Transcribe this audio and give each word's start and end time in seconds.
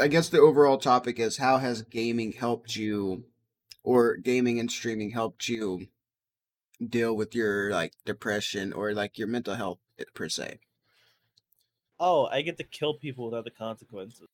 I 0.00 0.08
guess 0.08 0.28
the 0.28 0.40
overall 0.40 0.78
topic 0.78 1.18
is 1.18 1.38
how 1.38 1.58
has 1.58 1.82
gaming 1.82 2.32
helped 2.32 2.76
you, 2.76 3.24
or 3.82 4.16
gaming 4.16 4.60
and 4.60 4.70
streaming 4.70 5.10
helped 5.10 5.48
you 5.48 5.88
deal 6.86 7.16
with 7.16 7.34
your 7.34 7.70
like 7.70 7.92
depression 8.04 8.72
or 8.72 8.92
like 8.92 9.18
your 9.18 9.28
mental 9.28 9.54
health 9.54 9.78
eh, 9.98 10.04
per 10.14 10.28
se. 10.28 10.58
Oh, 11.98 12.26
I 12.26 12.42
get 12.42 12.58
to 12.58 12.64
kill 12.64 12.94
people 12.94 13.24
without 13.26 13.44
the 13.44 13.50
consequences. 13.50 14.28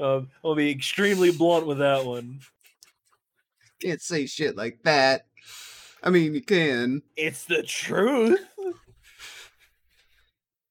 um, 0.00 0.30
I'll 0.44 0.56
be 0.56 0.70
extremely 0.70 1.30
blunt 1.30 1.66
with 1.66 1.78
that 1.78 2.04
one. 2.04 2.40
Can't 3.80 4.02
say 4.02 4.26
shit 4.26 4.56
like 4.56 4.82
that. 4.82 5.26
I 6.02 6.10
mean, 6.10 6.34
you 6.34 6.40
can. 6.40 7.02
It's 7.16 7.44
the 7.44 7.62
truth. 7.62 8.40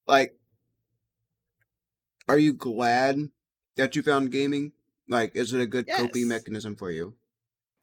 Like, 0.05 0.36
are 2.28 2.38
you 2.38 2.54
glad 2.54 3.30
that 3.75 3.96
you 3.96 4.04
found 4.04 4.32
gaming? 4.32 4.73
Like, 5.08 5.35
is 5.35 5.54
it 5.54 5.62
a 5.62 5.66
good 5.68 5.88
coping 5.90 6.27
mechanism 6.27 6.76
for 6.76 6.91
you? 6.91 7.13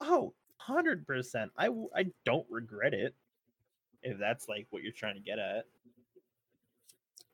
Oh, 0.01 0.35
100%. 0.69 1.51
I 1.59 2.07
don't 2.25 2.47
regret 2.51 2.95
it. 2.95 3.15
If 4.03 4.19
that's 4.19 4.49
like 4.49 4.67
what 4.71 4.83
you're 4.83 4.93
trying 4.93 5.15
to 5.15 5.21
get 5.21 5.39
at. 5.39 5.65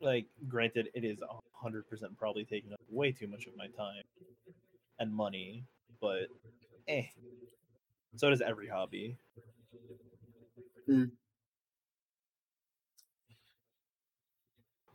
Like, 0.01 0.27
granted, 0.49 0.89
it 0.95 1.05
is 1.05 1.19
100% 1.65 1.83
probably 2.17 2.45
taking 2.45 2.73
up 2.73 2.81
way 2.89 3.13
too 3.13 3.27
much 3.27 3.47
of 3.47 3.57
my 3.57 3.67
time 3.67 4.03
and 4.99 5.13
money, 5.13 5.65
but 6.01 6.29
eh. 6.87 7.07
So 8.17 8.31
does 8.31 8.41
every 8.41 8.69
hobby. 8.69 9.17
Hmm. 10.87 11.05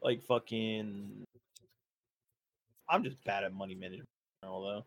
Like, 0.02 0.24
fucking. 0.24 1.26
I'm 2.88 3.04
just 3.04 3.24
bad 3.24 3.44
at 3.44 3.54
money 3.54 3.76
management, 3.76 4.10
although. 4.44 4.86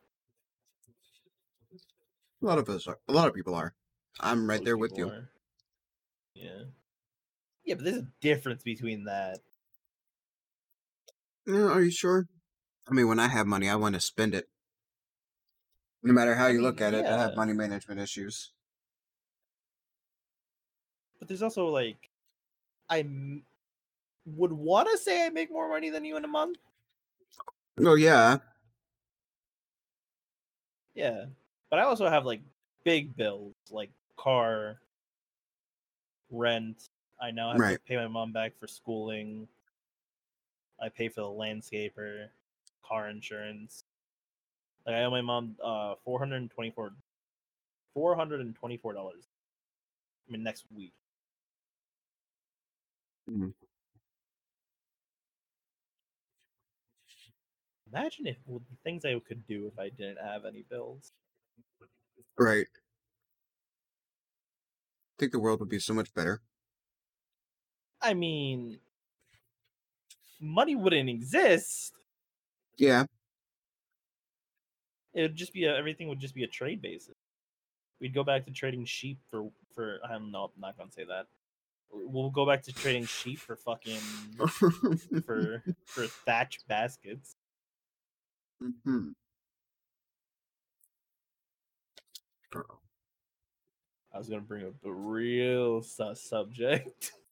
A 2.42 2.46
lot 2.46 2.58
of 2.58 2.68
us 2.68 2.86
are. 2.86 2.98
A 3.08 3.12
lot 3.12 3.28
of 3.28 3.34
people 3.34 3.54
are. 3.54 3.74
I'm 4.20 4.48
right 4.48 4.60
Most 4.60 4.64
there 4.64 4.76
with 4.76 4.96
you. 4.96 5.08
are. 5.08 5.28
Yeah. 6.34 6.62
Yeah, 7.64 7.74
but 7.74 7.84
there's 7.84 7.96
a 7.98 8.08
difference 8.20 8.62
between 8.62 9.04
that. 9.04 9.40
Yeah, 11.46 11.64
are 11.64 11.82
you 11.82 11.90
sure? 11.90 12.26
I 12.88 12.94
mean, 12.94 13.08
when 13.08 13.18
I 13.18 13.28
have 13.28 13.46
money, 13.46 13.68
I 13.68 13.76
want 13.76 13.94
to 13.94 14.00
spend 14.00 14.34
it. 14.34 14.48
No 16.02 16.12
matter 16.12 16.36
how 16.36 16.46
you 16.46 16.62
look 16.62 16.80
at 16.80 16.94
it, 16.94 17.04
I 17.06 17.18
have 17.18 17.36
money 17.36 17.52
management 17.52 18.00
issues. 18.00 18.52
But 21.18 21.28
there's 21.28 21.42
also 21.42 21.66
like, 21.66 22.10
I 22.88 23.00
m- 23.00 23.42
would 24.24 24.52
want 24.52 24.88
to 24.90 24.96
say 24.98 25.26
I 25.26 25.30
make 25.30 25.50
more 25.50 25.68
money 25.68 25.90
than 25.90 26.04
you 26.04 26.16
in 26.16 26.24
a 26.24 26.28
month. 26.28 26.58
Oh 27.84 27.94
yeah, 27.94 28.38
Yeah, 30.94 31.26
but 31.70 31.78
I 31.78 31.82
also 31.82 32.08
have 32.08 32.26
like 32.26 32.40
big 32.84 33.16
bills 33.16 33.54
like 33.70 33.90
car, 34.16 34.80
rent. 36.30 36.88
I 37.20 37.30
now 37.30 37.52
have 37.52 37.66
to 37.66 37.78
pay 37.86 37.96
my 37.96 38.08
mom 38.08 38.32
back 38.32 38.58
for 38.58 38.66
schooling. 38.66 39.48
I 40.80 40.88
pay 40.88 41.08
for 41.08 41.20
the 41.22 41.26
landscaper, 41.28 42.28
car 42.84 43.08
insurance. 43.08 43.84
Like 44.86 44.96
I 44.96 45.04
owe 45.04 45.10
my 45.10 45.20
mom 45.20 45.56
uh 45.62 45.94
four 46.04 46.18
hundred 46.18 46.36
and 46.36 46.50
twenty 46.50 46.70
four, 46.70 46.92
four 47.94 48.16
hundred 48.16 48.40
and 48.40 48.54
twenty 48.54 48.76
four 48.76 48.92
dollars. 48.92 49.24
I 50.28 50.32
mean 50.32 50.42
next 50.42 50.64
week. 50.74 50.92
Mhm. 53.30 53.52
Imagine 57.92 58.26
if 58.26 58.36
well, 58.46 58.62
the 58.70 58.76
things 58.84 59.04
I 59.04 59.18
could 59.26 59.46
do 59.46 59.66
if 59.66 59.78
I 59.78 59.88
didn't 59.88 60.18
have 60.22 60.44
any 60.44 60.64
bills. 60.68 61.12
right. 62.38 62.66
I 62.66 62.80
think 65.18 65.32
the 65.32 65.38
world 65.38 65.60
would 65.60 65.68
be 65.68 65.78
so 65.78 65.94
much 65.94 66.12
better. 66.14 66.40
I 68.00 68.14
mean, 68.14 68.78
money 70.40 70.76
wouldn't 70.76 71.08
exist. 71.08 71.94
Yeah, 72.76 73.04
It 75.14 75.22
would 75.22 75.36
just 75.36 75.52
be 75.52 75.64
a, 75.64 75.76
everything 75.76 76.08
would 76.08 76.20
just 76.20 76.34
be 76.34 76.44
a 76.44 76.48
trade 76.48 76.80
basis. 76.80 77.16
We'd 78.00 78.14
go 78.14 78.22
back 78.22 78.46
to 78.46 78.52
trading 78.52 78.84
sheep 78.84 79.18
for 79.30 79.50
for 79.74 79.98
I 80.04 80.12
don't. 80.12 80.34
I'm 80.34 80.60
not 80.60 80.78
gonna 80.78 80.92
say 80.92 81.04
that. 81.04 81.26
We'll 81.90 82.30
go 82.30 82.46
back 82.46 82.62
to 82.64 82.72
trading 82.72 83.06
sheep 83.06 83.40
for 83.40 83.56
fucking 83.56 83.98
for 85.26 85.64
for 85.86 86.06
thatch 86.06 86.60
baskets. 86.68 87.34
Hmm 88.60 89.08
I 94.12 94.18
was 94.18 94.28
gonna 94.28 94.40
bring 94.40 94.66
up 94.66 94.74
a 94.84 94.92
real 94.92 95.82
sus 95.82 96.20
subject. 96.22 97.12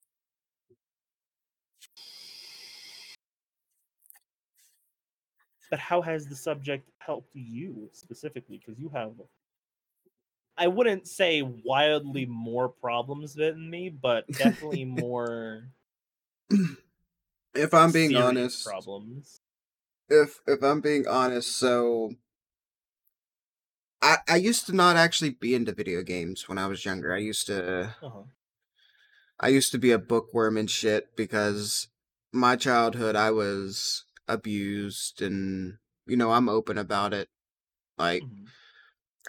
But 5.70 5.78
how 5.80 6.00
has 6.00 6.26
the 6.28 6.36
subject 6.36 6.88
helped 6.98 7.34
you 7.34 7.88
specifically? 7.92 8.58
Because 8.58 8.78
you 8.78 8.88
have, 8.90 9.12
I 10.56 10.68
wouldn't 10.68 11.08
say 11.08 11.42
wildly 11.42 12.24
more 12.24 12.68
problems 12.68 13.34
than 13.34 13.68
me, 13.68 13.88
but 13.88 14.28
definitely 14.28 14.84
more. 14.84 15.64
If 17.54 17.74
I'm 17.74 17.90
being 17.90 18.14
honest, 18.14 18.64
problems. 18.64 19.40
If 20.08 20.40
if 20.46 20.62
I'm 20.62 20.80
being 20.80 21.06
honest, 21.06 21.56
so 21.56 22.10
I 24.02 24.18
I 24.28 24.36
used 24.36 24.64
to 24.66 24.72
not 24.72 24.96
actually 24.96 25.30
be 25.30 25.54
into 25.54 25.72
video 25.72 26.02
games 26.02 26.48
when 26.48 26.56
I 26.58 26.66
was 26.66 26.84
younger. 26.86 27.12
I 27.12 27.18
used 27.18 27.46
to 27.48 27.94
Uh-huh. 28.02 28.24
I 29.40 29.48
used 29.48 29.72
to 29.72 29.78
be 29.78 29.92
a 29.92 29.98
bookworm 29.98 30.56
and 30.58 30.70
shit 30.70 31.16
because 31.16 31.88
my 32.32 32.56
childhood 32.56 33.16
I 33.16 33.30
was 33.30 34.04
abused 34.28 35.22
and 35.22 35.78
you 36.06 36.16
know, 36.16 36.32
I'm 36.32 36.48
open 36.48 36.78
about 36.78 37.12
it. 37.14 37.28
Like 37.98 38.22
Mhm. 38.22 38.46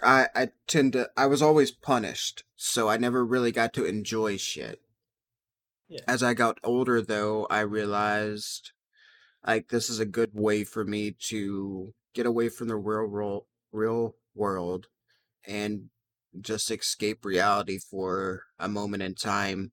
I 0.02 0.28
I 0.34 0.50
tend 0.66 0.94
to 0.94 1.08
I 1.16 1.26
was 1.26 1.40
always 1.40 1.70
punished, 1.70 2.42
so 2.56 2.88
I 2.88 2.96
never 2.96 3.24
really 3.24 3.52
got 3.52 3.72
to 3.74 3.84
enjoy 3.84 4.36
shit. 4.36 4.82
Yeah. 5.88 6.00
As 6.08 6.24
I 6.24 6.34
got 6.34 6.58
older 6.64 7.00
though, 7.00 7.46
I 7.46 7.60
realized 7.60 8.72
like 9.48 9.68
this 9.68 9.88
is 9.88 9.98
a 9.98 10.04
good 10.04 10.30
way 10.34 10.62
for 10.62 10.84
me 10.84 11.16
to 11.18 11.94
get 12.14 12.26
away 12.26 12.50
from 12.50 12.68
the 12.68 12.76
real 12.76 13.06
world 13.06 13.44
real 13.72 14.14
world 14.34 14.86
and 15.46 15.88
just 16.40 16.70
escape 16.70 17.24
reality 17.24 17.78
for 17.78 18.42
a 18.58 18.68
moment 18.68 19.02
in 19.02 19.14
time 19.14 19.72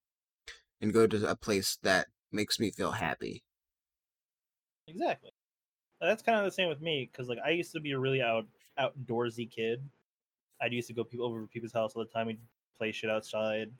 and 0.80 0.94
go 0.94 1.06
to 1.06 1.30
a 1.30 1.35
place 1.35 1.78
that 1.84 2.08
makes 2.31 2.59
me 2.59 2.72
feel 2.72 2.91
happy. 2.91 3.44
Exactly. 4.88 5.31
That's 6.00 6.24
kind 6.24 6.40
of 6.40 6.46
the 6.46 6.52
same 6.52 6.69
with 6.69 6.81
me 6.81 7.09
because 7.12 7.28
like 7.28 7.40
I 7.46 7.50
used 7.50 7.74
to 7.74 7.81
be 7.81 7.91
a 7.91 8.00
really 8.00 8.22
out 8.22 8.46
outdoorsy 8.80 9.52
kid. 9.52 9.84
I 10.62 10.68
used 10.68 10.88
to 10.88 10.94
go 10.94 11.03
people 11.03 11.25
over 11.25 11.41
to 11.41 11.47
people's 11.47 11.74
house 11.74 11.94
all 11.96 12.03
the 12.03 12.09
time. 12.09 12.28
We'd 12.28 12.40
play 12.78 12.94
shit 12.94 13.09
outside. 13.09 13.72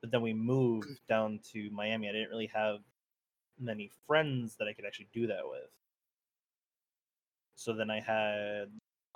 But 0.00 0.12
then 0.12 0.22
we 0.22 0.32
moved 0.32 0.88
mm. 0.88 0.96
down 1.08 1.40
to 1.52 1.70
Miami. 1.70 2.08
I 2.08 2.12
didn't 2.12 2.30
really 2.30 2.50
have 2.54 2.78
many 3.60 3.90
friends 4.06 4.56
that 4.56 4.68
I 4.68 4.72
could 4.72 4.84
actually 4.84 5.08
do 5.12 5.26
that 5.26 5.42
with. 5.44 5.70
So 7.56 7.72
then 7.72 7.90
I 7.90 8.00
had 8.00 8.68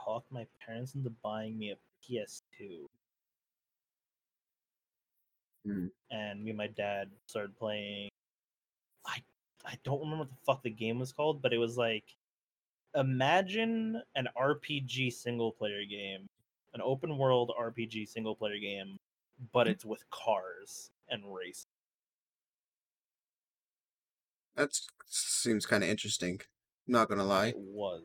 talked 0.05 0.31
my 0.31 0.47
parents 0.65 0.95
into 0.95 1.11
buying 1.23 1.59
me 1.59 1.71
a 1.71 1.77
PS2. 2.05 2.87
Mm. 5.67 5.91
And 6.11 6.45
me 6.45 6.51
and 6.51 6.59
my 6.59 6.67
dad 6.67 7.09
started 7.27 7.57
playing. 7.57 8.11
I 9.07 9.23
I 9.65 9.79
don't 9.83 10.01
remember 10.01 10.25
what 10.25 10.31
the 10.31 10.45
fuck 10.45 10.63
the 10.63 10.71
game 10.71 10.99
was 10.99 11.13
called, 11.13 11.41
but 11.41 11.55
it 11.55 11.59
was 11.59 11.79
like 11.79 12.05
imagine 12.95 14.03
an 14.15 14.29
RPG 14.39 15.13
single 15.13 15.53
player 15.53 15.85
game, 15.89 16.27
an 16.75 16.81
open 16.83 17.17
world 17.17 17.53
RPG 17.59 18.09
single 18.09 18.37
player 18.37 18.59
game, 18.59 18.99
but 19.53 19.67
it's 19.69 19.85
with 19.85 20.05
cars 20.11 20.91
and 21.09 21.23
race. 21.35 21.67
That 24.57 24.79
seems 25.09 25.67
kind 25.67 25.83
of 25.83 25.91
interesting. 25.91 26.41
Not 26.87 27.09
gonna 27.09 27.25
lie. 27.25 27.49
It 27.49 27.59
was. 27.59 28.03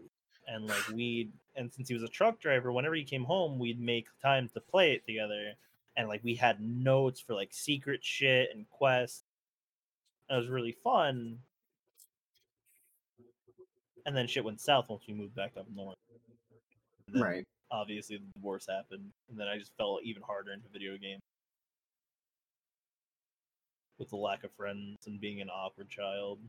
And 0.48 0.66
like 0.66 0.88
we 0.90 1.30
and 1.56 1.72
since 1.72 1.88
he 1.88 1.94
was 1.94 2.04
a 2.04 2.08
truck 2.08 2.40
driver, 2.40 2.72
whenever 2.72 2.96
he 2.96 3.04
came 3.04 3.24
home, 3.24 3.60
we'd 3.60 3.80
make 3.80 4.08
time 4.22 4.50
to 4.54 4.60
play 4.62 4.94
it 4.94 5.06
together. 5.06 5.54
And 5.98 6.08
like 6.08 6.24
we 6.24 6.36
had 6.36 6.62
notes 6.62 7.20
for 7.20 7.34
like 7.34 7.50
secret 7.52 8.04
shit 8.04 8.50
and 8.54 8.68
quests. 8.70 9.24
And 10.30 10.38
it 10.38 10.40
was 10.40 10.50
really 10.50 10.76
fun. 10.84 11.40
And 14.06 14.16
then 14.16 14.28
shit 14.28 14.46
went 14.46 14.62
south 14.62 14.90
once 14.90 15.04
we 15.08 15.14
moved 15.14 15.36
back 15.36 15.52
up 15.58 15.68
north. 15.76 15.98
Then 17.08 17.22
Right. 17.22 17.48
obviously 17.70 18.18
the 18.18 18.24
divorce 18.36 18.66
happened, 18.68 19.12
and 19.30 19.40
then 19.40 19.48
I 19.48 19.58
just 19.58 19.76
fell 19.78 20.00
even 20.04 20.24
harder 20.24 20.52
into 20.52 20.68
video 20.70 20.98
games 20.98 21.22
with 24.00 24.10
the 24.10 24.16
lack 24.18 24.44
of 24.44 24.52
friends 24.54 25.08
and 25.08 25.20
being 25.20 25.42
an 25.42 25.50
awkward 25.50 25.90
child. 25.90 26.40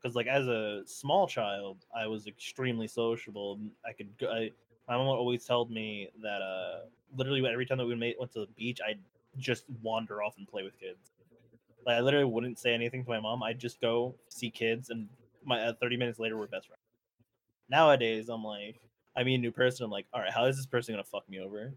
because 0.00 0.16
like 0.16 0.26
as 0.26 0.46
a 0.46 0.82
small 0.86 1.26
child, 1.26 1.84
I 1.94 2.06
was 2.06 2.26
extremely 2.26 2.88
sociable. 2.88 3.58
I 3.84 3.92
could 3.92 4.16
go. 4.18 4.30
I, 4.30 4.50
my 4.88 4.96
mom 4.96 5.06
always 5.06 5.44
told 5.44 5.70
me 5.70 6.08
that 6.22 6.42
uh, 6.42 6.80
literally 7.16 7.46
every 7.46 7.66
time 7.66 7.78
that 7.78 7.86
we 7.86 7.94
made, 7.94 8.16
went 8.18 8.32
to 8.32 8.40
the 8.40 8.46
beach, 8.56 8.80
I'd 8.86 8.98
just 9.38 9.64
wander 9.82 10.22
off 10.22 10.36
and 10.38 10.48
play 10.48 10.62
with 10.62 10.78
kids. 10.78 11.12
Like 11.86 11.96
I 11.96 12.00
literally 12.00 12.26
wouldn't 12.26 12.58
say 12.58 12.74
anything 12.74 13.04
to 13.04 13.10
my 13.10 13.20
mom. 13.20 13.42
I'd 13.42 13.58
just 13.58 13.80
go 13.80 14.14
see 14.28 14.50
kids, 14.50 14.90
and 14.90 15.08
my 15.44 15.60
uh, 15.62 15.72
thirty 15.80 15.96
minutes 15.96 16.18
later, 16.18 16.36
we're 16.38 16.46
best 16.46 16.68
friends. 16.68 16.80
Nowadays, 17.68 18.28
I'm 18.28 18.44
like, 18.44 18.80
I 19.16 19.24
meet 19.24 19.36
a 19.36 19.38
new 19.38 19.52
person. 19.52 19.84
I'm 19.84 19.90
like, 19.90 20.06
all 20.12 20.20
right, 20.20 20.32
how 20.32 20.46
is 20.46 20.56
this 20.56 20.66
person 20.66 20.94
gonna 20.94 21.04
fuck 21.04 21.28
me 21.28 21.40
over? 21.40 21.74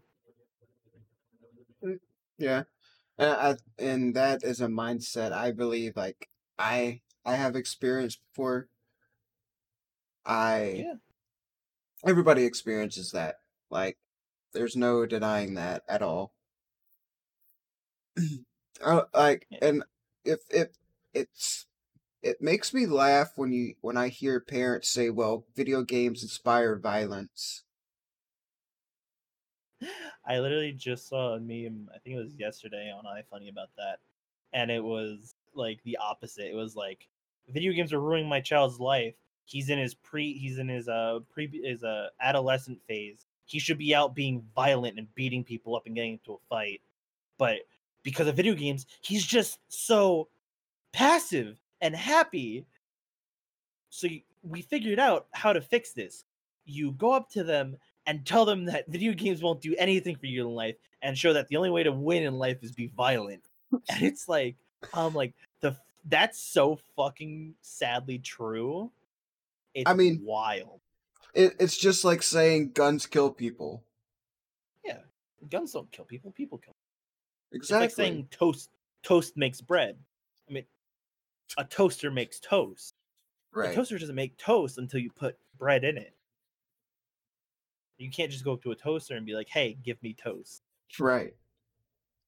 Yeah, 2.38 2.64
and 3.18 3.30
I, 3.30 3.56
and 3.78 4.14
that 4.16 4.42
is 4.44 4.60
a 4.60 4.66
mindset 4.68 5.32
I 5.32 5.52
believe 5.52 5.96
like 5.96 6.28
I 6.58 7.02
I 7.24 7.36
have 7.36 7.56
experienced 7.56 8.20
before. 8.32 8.68
I 10.26 10.84
Yeah. 10.86 10.94
everybody 12.06 12.44
experiences 12.44 13.10
that. 13.12 13.36
Like, 13.70 13.98
there's 14.52 14.76
no 14.76 15.06
denying 15.06 15.54
that 15.54 15.82
at 15.88 16.02
all. 16.02 16.34
Uh, 18.82 19.04
like, 19.14 19.46
Yeah. 19.50 19.58
and 19.62 19.84
if 20.24 20.40
if 20.50 20.68
it's 21.14 21.66
it 22.22 22.42
makes 22.42 22.74
me 22.74 22.86
laugh 22.86 23.32
when 23.36 23.52
you 23.52 23.74
when 23.82 23.96
I 23.98 24.08
hear 24.08 24.40
parents 24.40 24.90
say, 24.90 25.10
"Well, 25.10 25.46
video 25.56 25.82
games 25.82 26.22
inspire 26.22 26.76
violence." 26.78 27.63
I 30.26 30.38
literally 30.38 30.72
just 30.72 31.08
saw 31.08 31.34
a 31.34 31.40
meme. 31.40 31.88
I 31.94 31.98
think 31.98 32.16
it 32.16 32.24
was 32.24 32.34
yesterday 32.36 32.92
on 32.96 33.04
iFunny 33.04 33.50
about 33.50 33.70
that, 33.76 33.98
and 34.52 34.70
it 34.70 34.82
was 34.82 35.34
like 35.54 35.82
the 35.84 35.96
opposite. 35.96 36.50
It 36.50 36.56
was 36.56 36.76
like 36.76 37.08
video 37.48 37.72
games 37.72 37.92
are 37.92 38.00
ruining 38.00 38.28
my 38.28 38.40
child's 38.40 38.80
life. 38.80 39.14
He's 39.44 39.68
in 39.68 39.78
his 39.78 39.94
pre. 39.94 40.32
He's 40.32 40.58
in 40.58 40.68
his 40.68 40.88
uh 40.88 41.20
pre 41.30 41.48
his 41.62 41.84
uh 41.84 42.08
adolescent 42.20 42.80
phase. 42.86 43.26
He 43.46 43.58
should 43.58 43.78
be 43.78 43.94
out 43.94 44.14
being 44.14 44.42
violent 44.54 44.98
and 44.98 45.14
beating 45.14 45.44
people 45.44 45.76
up 45.76 45.86
and 45.86 45.94
getting 45.94 46.12
into 46.12 46.32
a 46.32 46.38
fight, 46.48 46.80
but 47.38 47.58
because 48.02 48.26
of 48.28 48.36
video 48.36 48.54
games, 48.54 48.86
he's 49.00 49.24
just 49.24 49.58
so 49.68 50.28
passive 50.92 51.58
and 51.80 51.94
happy. 51.94 52.64
So 53.90 54.08
we 54.42 54.62
figured 54.62 54.98
out 54.98 55.26
how 55.32 55.52
to 55.52 55.60
fix 55.60 55.92
this. 55.92 56.24
You 56.64 56.92
go 56.92 57.12
up 57.12 57.28
to 57.30 57.42
them 57.44 57.76
and 58.06 58.24
tell 58.26 58.44
them 58.44 58.66
that 58.66 58.86
video 58.88 59.12
games 59.12 59.42
won't 59.42 59.60
do 59.60 59.74
anything 59.78 60.16
for 60.16 60.26
you 60.26 60.46
in 60.46 60.54
life 60.54 60.76
and 61.02 61.16
show 61.16 61.32
that 61.32 61.48
the 61.48 61.56
only 61.56 61.70
way 61.70 61.82
to 61.82 61.92
win 61.92 62.22
in 62.22 62.34
life 62.34 62.58
is 62.62 62.72
be 62.72 62.88
violent. 62.96 63.42
And 63.90 64.02
it's 64.02 64.28
like 64.28 64.56
I'm 64.92 65.14
like 65.14 65.34
the 65.60 65.76
that's 66.06 66.38
so 66.38 66.78
fucking 66.96 67.54
sadly 67.62 68.18
true. 68.18 68.90
It's 69.74 69.88
I 69.90 69.94
mean- 69.94 70.20
wild. 70.22 70.80
It, 71.34 71.56
it's 71.58 71.76
just 71.76 72.04
like 72.04 72.22
saying 72.22 72.70
guns 72.74 73.06
kill 73.06 73.28
people. 73.30 73.82
Yeah. 74.84 74.98
Guns 75.50 75.72
don't 75.72 75.90
kill 75.90 76.04
people, 76.04 76.30
people 76.30 76.58
kill. 76.58 76.74
It's 77.50 77.64
Exactly. 77.70 77.84
like 77.86 77.90
saying 77.94 78.28
toast 78.30 78.70
toast 79.02 79.36
makes 79.36 79.60
bread. 79.60 79.96
I 80.48 80.52
mean 80.52 80.64
a 81.58 81.64
toaster 81.64 82.10
makes 82.10 82.38
toast. 82.38 82.94
A 83.56 83.74
toaster 83.74 83.98
doesn't 83.98 84.14
make 84.14 84.36
toast 84.36 84.78
until 84.78 85.00
you 85.00 85.10
put 85.10 85.36
bread 85.58 85.82
in 85.84 85.96
it. 85.98 86.14
You 87.98 88.10
can't 88.10 88.30
just 88.30 88.44
go 88.44 88.54
up 88.54 88.62
to 88.62 88.72
a 88.72 88.76
toaster 88.76 89.16
and 89.16 89.24
be 89.24 89.34
like, 89.34 89.48
"Hey, 89.48 89.74
give 89.82 90.02
me 90.02 90.14
toast." 90.14 90.62
Right. 90.98 91.34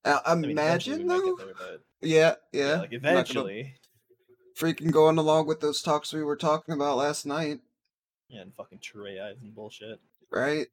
Uh, 0.05 0.21
I 0.25 0.35
mean, 0.37 0.53
imagine 0.53 1.07
though. 1.07 1.37
there, 1.37 1.79
Yeah, 2.01 2.35
yeah. 2.53 2.63
yeah, 2.67 2.75
like 2.77 2.93
I'm 2.93 3.03
not 3.03 3.29
gonna 3.29 3.41
eventually, 3.41 3.75
freaking 4.57 4.93
going 4.93 5.19
along 5.19 5.47
with 5.49 5.61
those 5.61 5.83
talks 5.83 6.13
we 6.13 6.23
were 6.23 6.37
talking 6.37 6.75
about 6.75 6.97
last 6.97 7.27
night, 7.27 7.61
yeah, 8.29 8.43
and 8.43 8.55
fucking 8.55 8.79
true 8.79 9.07
AIs 9.07 9.39
and 9.43 9.55
bullshit. 9.55 10.01
right? 10.31 10.69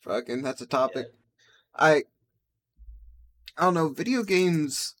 Fucking, 0.00 0.42
that's 0.42 0.60
a 0.60 0.66
topic. 0.66 1.06
I, 1.74 2.02
I 3.56 3.62
don't 3.64 3.74
know. 3.74 3.88
Video 3.88 4.22
games. 4.22 4.94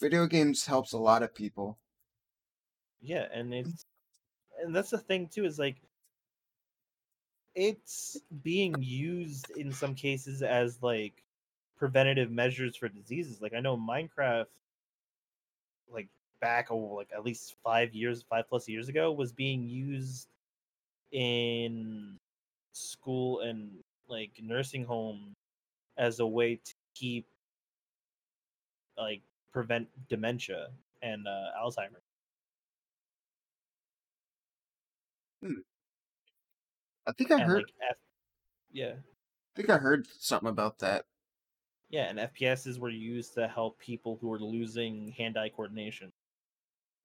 Video 0.00 0.26
games 0.26 0.66
helps 0.66 0.92
a 0.92 0.98
lot 0.98 1.22
of 1.22 1.34
people. 1.34 1.78
Yeah, 3.00 3.26
and 3.32 3.52
it's 3.52 3.84
and 4.62 4.74
that's 4.74 4.90
the 4.90 4.98
thing 4.98 5.28
too 5.28 5.44
is 5.44 5.58
like 5.58 5.76
it's 7.58 8.16
being 8.44 8.76
used 8.80 9.50
in 9.50 9.72
some 9.72 9.96
cases 9.96 10.42
as 10.42 10.78
like 10.80 11.24
preventative 11.76 12.30
measures 12.30 12.76
for 12.76 12.88
diseases. 12.88 13.42
Like 13.42 13.52
I 13.52 13.60
know 13.60 13.76
Minecraft 13.76 14.46
like 15.92 16.08
back 16.40 16.68
oh 16.70 16.76
like 16.76 17.10
at 17.14 17.24
least 17.24 17.56
5 17.64 17.94
years, 17.94 18.22
5 18.30 18.48
plus 18.48 18.68
years 18.68 18.88
ago 18.88 19.10
was 19.12 19.32
being 19.32 19.66
used 19.68 20.28
in 21.10 22.18
school 22.72 23.40
and 23.40 23.70
like 24.08 24.30
nursing 24.40 24.84
home 24.84 25.34
as 25.96 26.20
a 26.20 26.26
way 26.26 26.56
to 26.56 26.74
keep 26.94 27.26
like 28.96 29.22
prevent 29.52 29.88
dementia 30.08 30.68
and 31.02 31.26
uh, 31.26 31.50
Alzheimer's. 31.60 32.02
I 37.08 37.12
think 37.12 37.32
I 37.32 37.38
and 37.38 37.52
heard. 37.52 37.64
like 37.64 37.72
F- 37.80 37.96
yeah 38.72 38.96
I 39.54 39.56
think 39.56 39.68
I 39.68 39.76
heard 39.76 40.06
something 40.06 40.48
about 40.48 40.78
that. 40.78 41.04
yeah 41.90 42.04
and 42.04 42.18
fps's 42.18 42.78
were 42.78 42.88
used 42.90 43.34
to 43.34 43.46
help 43.48 43.78
people 43.78 44.16
who 44.20 44.28
were 44.28 44.40
losing 44.40 45.08
hand-eye 45.12 45.48
coordination 45.50 46.12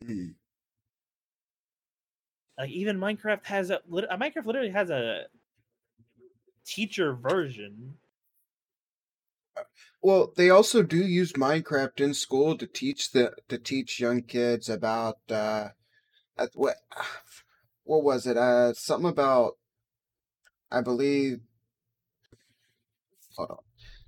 Hmm. 0.03 0.33
like 2.57 2.69
even 2.69 2.97
minecraft 2.97 3.45
has 3.45 3.69
a 3.69 3.79
uh, 3.79 4.17
minecraft 4.17 4.45
literally 4.45 4.69
has 4.69 4.89
a 4.89 5.27
teacher 6.65 7.13
version 7.13 7.97
Well, 10.01 10.31
they 10.35 10.49
also 10.49 10.83
do 10.83 10.97
use 10.97 11.33
Minecraft 11.33 11.99
in 11.99 12.13
school 12.13 12.57
to 12.57 12.67
teach 12.67 13.11
the 13.11 13.35
to 13.49 13.57
teach 13.57 13.99
young 13.99 14.21
kids 14.23 14.69
about 14.69 15.19
uh, 15.29 15.69
uh, 16.37 16.47
what 16.55 16.77
what 17.83 18.03
was 18.03 18.27
it? 18.27 18.37
Uh, 18.37 18.73
something 18.73 19.09
about 19.09 19.57
I 20.73 20.81
believe. 20.81 21.41
Hold 23.37 23.51
on. 23.51 23.57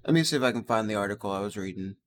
Let 0.06 0.14
me 0.14 0.24
see 0.24 0.36
if 0.36 0.42
I 0.44 0.52
can 0.52 0.64
find 0.64 0.90
the 0.90 0.96
article 0.96 1.32
I 1.32 1.40
was 1.40 1.58
reading. 1.58 1.98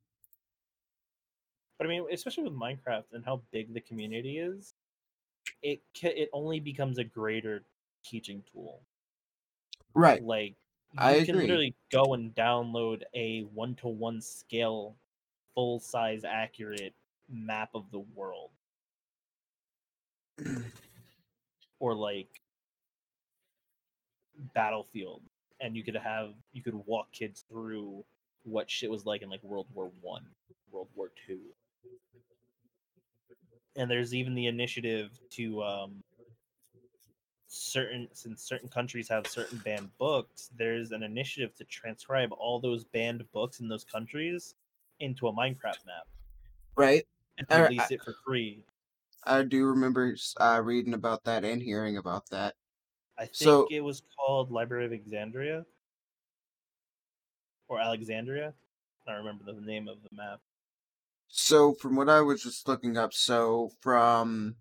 but 1.76 1.86
i 1.86 1.90
mean 1.90 2.06
especially 2.12 2.44
with 2.44 2.52
minecraft 2.52 3.12
and 3.12 3.24
how 3.24 3.42
big 3.50 3.72
the 3.72 3.80
community 3.80 4.38
is 4.38 4.74
it 5.62 5.82
ca- 5.98 6.14
it 6.16 6.30
only 6.32 6.60
becomes 6.60 6.98
a 6.98 7.04
greater 7.04 7.66
teaching 8.04 8.44
tool 8.52 8.82
Right. 9.94 10.22
like 10.22 10.56
you 10.92 11.12
I 11.12 11.12
can 11.20 11.40
agree. 11.40 11.40
literally 11.40 11.74
go 11.90 12.14
and 12.14 12.34
download 12.34 13.02
a 13.14 13.42
one-to-one 13.42 14.20
scale 14.20 14.96
full 15.54 15.80
size 15.80 16.24
accurate 16.24 16.94
map 17.28 17.70
of 17.74 17.90
the 17.90 17.98
world 18.00 18.50
or 21.78 21.94
like 21.94 22.40
battlefield 24.54 25.22
and 25.60 25.76
you 25.76 25.82
could 25.82 25.96
have 25.96 26.30
you 26.52 26.62
could 26.62 26.74
walk 26.86 27.10
kids 27.12 27.44
through 27.48 28.04
what 28.44 28.70
shit 28.70 28.90
was 28.90 29.04
like 29.04 29.22
in 29.22 29.30
like 29.30 29.42
world 29.42 29.66
war 29.74 29.90
one 30.00 30.24
world 30.70 30.88
war 30.94 31.10
two 31.26 31.40
and 33.76 33.90
there's 33.90 34.14
even 34.14 34.34
the 34.34 34.46
initiative 34.46 35.10
to 35.30 35.62
um 35.62 36.02
certain 37.48 38.08
since 38.12 38.42
certain 38.42 38.68
countries 38.68 39.08
have 39.08 39.26
certain 39.26 39.58
banned 39.64 39.90
books 39.98 40.50
there's 40.56 40.92
an 40.92 41.02
initiative 41.02 41.54
to 41.56 41.64
transcribe 41.64 42.30
all 42.32 42.60
those 42.60 42.84
banned 42.84 43.24
books 43.32 43.60
in 43.60 43.68
those 43.68 43.84
countries 43.84 44.54
into 45.00 45.28
a 45.28 45.32
minecraft 45.32 45.84
map 45.86 46.06
right. 46.76 47.06
and 47.38 47.46
I- 47.50 47.62
release 47.62 47.90
it 47.90 48.02
for 48.02 48.14
free 48.24 48.62
I 49.24 49.42
do 49.42 49.66
remember 49.66 50.16
uh, 50.38 50.60
reading 50.64 50.94
about 50.94 51.24
that 51.24 51.44
and 51.44 51.60
hearing 51.60 51.96
about 51.96 52.30
that. 52.30 52.54
I 53.18 53.22
think 53.24 53.36
So- 53.36 53.66
it 53.70 53.80
was 53.80 54.02
called 54.16 54.52
Library 54.52 54.86
of 54.86 54.92
Alexandria 54.92 55.66
or 57.68 57.80
Alexandria. 57.80 58.54
I 59.06 59.10
don't 59.10 59.24
remember 59.24 59.44
the 59.44 59.60
name 59.60 59.88
of 59.88 60.02
the 60.02 60.08
map. 60.12 60.40
So, 61.28 61.74
from 61.74 61.96
what 61.96 62.08
I 62.08 62.20
was 62.20 62.42
just 62.42 62.68
looking 62.68 62.96
up, 62.96 63.12
so 63.12 63.70
from 63.80 64.56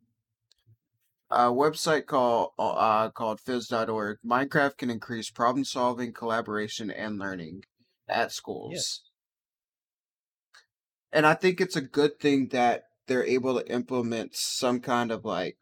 a 1.30 1.46
website 1.46 2.06
called 2.06 2.52
uh, 2.58 3.10
called 3.12 3.42
Phys.org, 3.42 4.20
Minecraft 4.26 4.78
can 4.78 4.90
increase 4.90 5.30
problem 5.30 5.64
solving, 5.64 6.14
collaboration, 6.14 6.90
and 6.90 7.20
learning 7.20 7.64
at 8.08 8.32
schools. 8.32 9.04
And 11.12 11.26
I 11.26 11.36
think 11.36 11.62
it's 11.62 11.76
a 11.76 11.82
good 11.82 12.20
thing 12.20 12.50
that 12.50 12.84
they're 13.08 13.24
able 13.24 13.60
to 13.60 13.72
implement 13.72 14.36
some 14.36 14.82
kind 14.82 15.12
of 15.12 15.24
like 15.24 15.58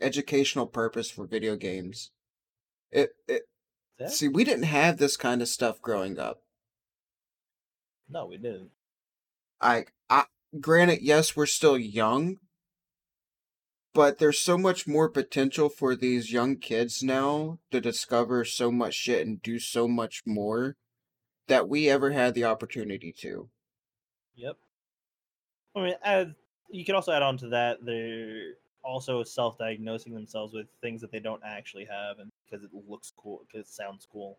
educational 0.00 0.66
purpose 0.66 1.10
for 1.10 1.26
video 1.26 1.56
games. 1.56 2.10
It, 2.94 3.10
it 3.28 3.42
Yeah? 3.98 4.08
see, 4.08 4.28
we 4.28 4.44
didn't 4.44 4.64
have 4.64 4.96
this 4.96 5.16
kind 5.16 5.42
of 5.42 5.48
stuff 5.48 5.82
growing 5.82 6.18
up. 6.18 6.42
No, 8.08 8.26
we 8.26 8.38
didn't. 8.38 8.70
I, 9.60 9.86
I 10.08 10.24
granted, 10.60 11.00
yes, 11.02 11.34
we're 11.34 11.46
still 11.46 11.76
young, 11.76 12.36
but 13.92 14.18
there's 14.18 14.38
so 14.38 14.56
much 14.56 14.86
more 14.86 15.08
potential 15.08 15.68
for 15.68 15.96
these 15.96 16.32
young 16.32 16.56
kids 16.56 17.02
now 17.02 17.58
to 17.72 17.80
discover 17.80 18.44
so 18.44 18.70
much 18.70 18.94
shit 18.94 19.26
and 19.26 19.42
do 19.42 19.58
so 19.58 19.88
much 19.88 20.22
more 20.24 20.76
that 21.48 21.68
we 21.68 21.90
ever 21.90 22.12
had 22.12 22.34
the 22.34 22.44
opportunity 22.44 23.12
to. 23.20 23.48
Yep. 24.36 24.56
I 25.76 25.80
mean, 25.80 25.94
add, 26.02 26.34
you 26.70 26.84
can 26.84 26.94
also 26.94 27.12
add 27.12 27.22
on 27.22 27.38
to 27.38 27.48
that. 27.48 27.84
They're 27.84 28.54
also 28.84 29.22
self-diagnosing 29.24 30.14
themselves 30.14 30.54
with 30.54 30.68
things 30.82 31.00
that 31.02 31.10
they 31.12 31.20
don't 31.20 31.42
actually 31.44 31.86
have, 31.86 32.18
and 32.20 32.30
because 32.44 32.64
it 32.64 32.72
looks 32.74 33.12
cool, 33.16 33.44
because 33.46 33.68
it 33.68 33.72
sounds 33.72 34.06
cool. 34.10 34.38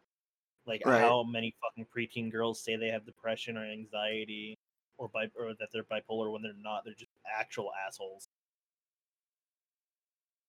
Like 0.68 0.84
Right. 0.84 1.16
how 1.16 1.24
many 1.24 1.56
fucking 1.62 1.88
preteen 1.88 2.32
girls 2.32 2.62
say 2.64 2.76
they 2.78 2.90
have 2.90 3.06
depression 3.06 3.58
or 3.58 3.66
anxiety, 3.66 4.58
or 4.98 5.10
bi- 5.10 5.32
or 5.38 5.56
that 5.60 5.70
they're 5.74 5.84
bipolar 5.86 6.32
when 6.32 6.44
they're 6.44 6.54
not. 6.56 6.86
They're 6.86 6.96
just 6.96 7.12
actual 7.26 7.72
assholes. 7.88 8.30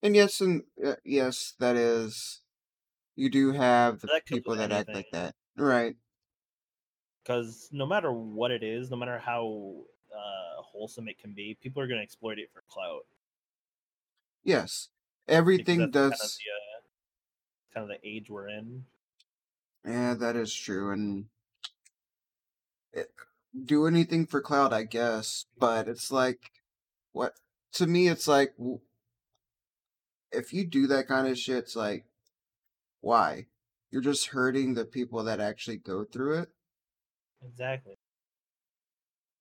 And 0.03 0.15
yes, 0.15 0.41
and 0.41 0.65
uh, 0.85 0.97
yes, 1.05 1.55
that 1.59 1.77
is. 1.77 2.43
You 3.17 3.31
do 3.31 3.53
have 3.53 4.01
the 4.01 4.09
That 4.09 4.25
people 4.27 4.57
that 4.57 4.73
act 4.73 4.95
like 4.95 5.11
that, 5.13 5.37
right? 5.57 5.97
Because 7.23 7.69
no 7.73 7.87
matter 7.87 8.13
what 8.13 8.51
it 8.51 8.63
is, 8.63 8.91
no 8.91 8.97
matter 8.97 9.19
how 9.19 9.85
uh, 10.15 10.63
wholesome 10.63 11.09
it 11.09 11.19
can 11.19 11.33
be, 11.35 11.55
people 11.55 11.83
are 11.83 11.87
going 11.87 11.99
to 11.99 12.03
exploit 12.05 12.39
it 12.39 12.51
for 12.53 12.63
clout. 12.69 13.07
Yes, 14.47 14.91
everything 15.27 15.91
that's 15.91 15.93
kind 15.93 16.07
of 16.07 16.11
does. 16.13 16.39
the 16.39 16.53
uh, 16.53 17.75
kind 17.75 17.91
of 17.91 18.01
the 18.01 18.09
age 18.09 18.31
we're 18.31 18.49
in. 18.49 18.85
Yeah, 19.85 20.15
that 20.15 20.37
is 20.37 20.55
true, 20.55 20.93
and 20.93 21.27
it, 22.93 23.09
do 23.65 23.89
anything 23.89 24.25
for 24.25 24.41
cloud, 24.41 24.73
I 24.73 24.85
guess. 24.85 25.47
But 25.59 25.89
it's 25.89 26.13
like, 26.13 26.53
what 27.11 27.33
to 27.73 27.89
me, 27.89 28.07
it's 28.07 28.29
like, 28.29 28.55
if 30.31 30.53
you 30.53 30.65
do 30.65 30.87
that 30.87 31.09
kind 31.09 31.27
of 31.27 31.37
shit, 31.37 31.57
it's 31.57 31.75
like, 31.75 32.05
why? 33.01 33.47
You're 33.91 34.01
just 34.01 34.29
hurting 34.29 34.75
the 34.75 34.85
people 34.85 35.25
that 35.25 35.41
actually 35.41 35.79
go 35.79 36.05
through 36.05 36.39
it. 36.43 36.49
Exactly. 37.45 37.97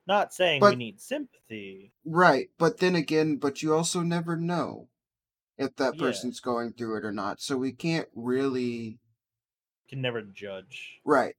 Not 0.08 0.34
saying 0.34 0.62
we 0.62 0.76
need 0.76 1.00
sympathy. 1.00 1.92
right, 2.04 2.50
but 2.58 2.80
then 2.80 2.96
again, 2.96 3.38
but 3.38 3.62
you 3.62 3.74
also 3.74 4.02
never 4.02 4.36
know 4.36 4.88
if 5.58 5.76
that 5.78 5.96
Yeah, 5.96 6.02
person's 6.02 6.40
going 6.40 6.74
through 6.74 6.98
it 6.98 7.06
or 7.06 7.12
not. 7.12 7.42
So 7.42 7.58
we 7.58 7.72
can't 7.72 8.08
really. 8.16 9.00
can 9.90 10.02
never 10.02 10.22
judge. 10.22 11.02
Right. 11.06 11.36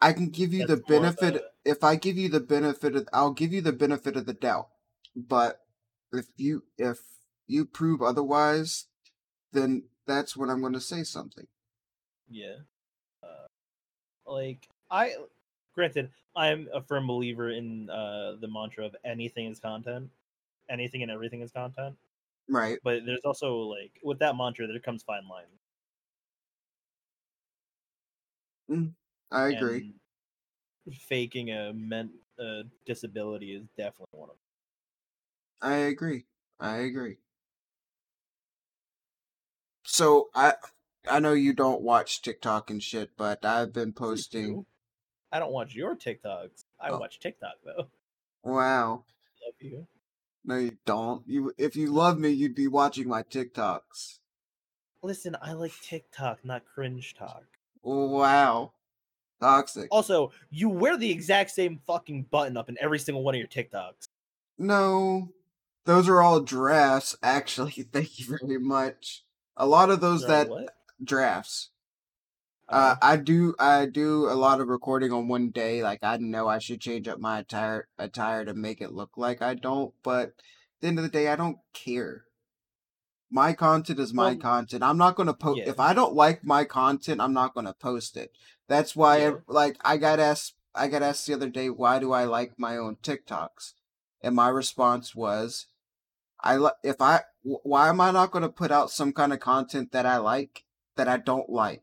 I 0.00 0.12
can 0.12 0.28
give 0.30 0.52
you 0.52 0.66
the 0.66 0.76
That's 0.76 0.80
of 0.80 0.86
benefit 0.86 1.36
a 1.36 1.42
if 1.64 1.82
I 1.84 1.96
give 1.96 2.16
you 2.16 2.28
the 2.28 2.40
benefit 2.40 2.94
of 2.96 3.08
I'll 3.12 3.32
give 3.32 3.52
you 3.52 3.60
the 3.60 3.72
benefit 3.72 4.16
of 4.16 4.26
the 4.26 4.34
doubt. 4.34 4.68
But 5.16 5.60
if 6.12 6.26
you 6.36 6.64
if 6.78 6.98
you 7.46 7.64
prove 7.64 8.02
otherwise, 8.02 8.86
then 9.52 9.84
that's 10.06 10.36
when 10.36 10.50
I'm 10.50 10.60
going 10.60 10.72
to 10.74 10.80
say 10.80 11.02
something. 11.04 11.46
yeah. 12.28 12.56
Uh, 13.22 13.46
like 14.26 14.68
I, 14.90 15.14
granted, 15.74 16.10
I'm 16.36 16.68
a 16.72 16.82
firm 16.82 17.06
believer 17.06 17.50
in 17.50 17.90
uh, 17.90 18.36
the 18.40 18.48
mantra 18.48 18.86
of 18.86 18.96
anything 19.04 19.46
is 19.46 19.58
content, 19.58 20.10
anything 20.68 21.02
and 21.02 21.10
everything 21.10 21.40
is 21.42 21.50
content. 21.52 21.96
Right. 22.48 22.78
But 22.82 23.04
there's 23.06 23.24
also 23.24 23.56
like 23.58 24.00
with 24.02 24.18
that 24.20 24.36
mantra, 24.36 24.66
there 24.66 24.80
comes 24.80 25.02
fine 25.02 25.28
line, 25.28 25.46
Mm, 28.70 28.94
I 29.30 29.48
agree. 29.48 29.84
and 29.84 29.94
faking 30.92 31.50
a 31.50 31.72
ment 31.72 32.12
a 32.38 32.64
disability 32.86 33.54
is 33.54 33.68
definitely 33.76 34.06
one 34.18 34.30
of 34.30 34.36
them. 34.36 34.40
I 35.60 35.76
agree. 35.76 36.26
I 36.58 36.78
agree. 36.78 37.18
So 39.84 40.30
I 40.36 40.54
I 41.08 41.18
know 41.18 41.32
you 41.32 41.52
don't 41.52 41.82
watch 41.82 42.22
TikTok 42.22 42.70
and 42.70 42.80
shit, 42.82 43.16
but 43.16 43.44
I've 43.44 43.72
been 43.72 43.92
posting. 43.92 44.66
I 45.32 45.38
don't 45.38 45.52
watch 45.52 45.74
your 45.74 45.96
TikToks. 45.96 46.64
I 46.80 46.90
Oh, 46.90 46.98
watch 46.98 47.18
TikTok 47.20 47.56
though. 47.64 47.88
wow. 48.42 49.04
Love 49.44 49.54
you. 49.60 49.86
No 50.44 50.56
you 50.56 50.78
don't. 50.86 51.22
You 51.26 51.52
if 51.58 51.76
you 51.76 51.88
love 51.92 52.18
me, 52.18 52.30
you'd 52.30 52.54
be 52.54 52.68
watching 52.68 53.08
my 53.08 53.22
TikToks. 53.22 54.18
Listen, 55.02 55.36
I 55.40 55.52
like 55.52 55.72
TikTok, 55.82 56.44
not 56.44 56.62
cringe 56.64 57.14
talk. 57.14 57.44
Wow. 57.82 58.72
Toxic. 59.40 59.88
Also, 59.92 60.32
you 60.50 60.68
wear 60.68 60.96
the 60.96 61.10
exact 61.10 61.50
same 61.50 61.80
fucking 61.86 62.26
button 62.30 62.56
up 62.56 62.68
in 62.68 62.76
every 62.80 62.98
single 62.98 63.22
one 63.22 63.34
of 63.34 63.38
your 63.38 63.48
TikToks. 63.48 64.08
No, 64.58 65.28
those 65.84 66.08
are 66.08 66.20
all 66.20 66.40
drafts. 66.40 67.16
Actually, 67.22 67.70
thank 67.92 68.18
you 68.18 68.26
very 68.26 68.58
much. 68.58 69.24
A 69.56 69.66
lot 69.66 69.90
of 69.90 70.00
those 70.00 70.26
that 70.26 70.48
what? 70.48 70.74
drafts. 71.02 71.70
Uh, 72.68 72.96
Oh, 72.96 73.06
I 73.06 73.16
do. 73.16 73.54
I 73.58 73.86
do 73.86 74.28
a 74.28 74.34
lot 74.34 74.60
of 74.60 74.68
recording 74.68 75.12
on 75.12 75.28
one 75.28 75.50
day. 75.50 75.82
Like 75.82 76.00
I 76.02 76.16
know 76.18 76.48
I 76.48 76.58
should 76.58 76.80
change 76.80 77.08
up 77.08 77.18
my 77.18 77.40
attire 77.40 77.88
attire 77.98 78.44
to 78.44 78.54
make 78.54 78.80
it 78.80 78.92
look 78.92 79.16
like 79.16 79.40
I 79.40 79.54
don't. 79.54 79.94
But 80.02 80.28
at 80.28 80.34
the 80.80 80.88
end 80.88 80.98
of 80.98 81.02
the 81.02 81.10
day, 81.10 81.28
I 81.28 81.36
don't 81.36 81.58
care. 81.72 82.24
My 83.30 83.52
content 83.52 83.98
is 83.98 84.14
my 84.14 84.30
well, 84.30 84.36
content. 84.38 84.82
I'm 84.82 84.98
not 84.98 85.16
gonna 85.16 85.34
post 85.34 85.60
yeah, 85.60 85.70
if 85.70 85.80
I 85.80 85.94
don't 85.94 86.14
like 86.14 86.44
my 86.44 86.64
content. 86.64 87.20
I'm 87.20 87.34
not 87.34 87.54
gonna 87.54 87.74
post 87.74 88.16
it. 88.16 88.32
That's 88.68 88.94
why, 88.94 89.18
yeah. 89.18 89.30
I, 89.30 89.52
like, 89.52 89.76
I 89.82 89.96
got 89.96 90.20
asked. 90.20 90.54
I 90.74 90.88
got 90.88 91.02
asked 91.02 91.26
the 91.26 91.34
other 91.34 91.48
day, 91.48 91.70
why 91.70 91.98
do 91.98 92.12
I 92.12 92.24
like 92.24 92.58
my 92.58 92.76
own 92.76 92.96
TikToks? 93.02 93.72
And 94.22 94.34
my 94.34 94.48
response 94.48 95.14
was, 95.14 95.66
I 96.40 96.56
li- 96.56 96.70
if 96.84 97.00
I 97.00 97.22
why 97.42 97.88
am 97.88 98.00
I 98.00 98.10
not 98.10 98.30
going 98.30 98.42
to 98.42 98.48
put 98.48 98.70
out 98.70 98.90
some 98.90 99.12
kind 99.12 99.32
of 99.32 99.40
content 99.40 99.92
that 99.92 100.06
I 100.06 100.18
like 100.18 100.64
that 100.96 101.08
I 101.08 101.16
don't 101.16 101.48
like? 101.48 101.82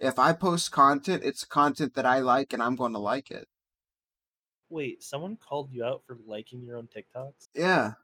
If 0.00 0.18
I 0.18 0.32
post 0.32 0.72
content, 0.72 1.22
it's 1.22 1.44
content 1.44 1.94
that 1.94 2.04
I 2.04 2.18
like 2.18 2.52
and 2.52 2.60
I'm 2.60 2.74
going 2.74 2.94
to 2.94 2.98
like 2.98 3.30
it. 3.30 3.48
Wait, 4.70 5.02
someone 5.02 5.36
called 5.36 5.70
you 5.70 5.84
out 5.84 6.06
for 6.06 6.14
liking 6.14 6.62
your 6.62 6.76
own 6.78 6.86
TikToks? 6.88 7.48
Yeah. 7.54 7.94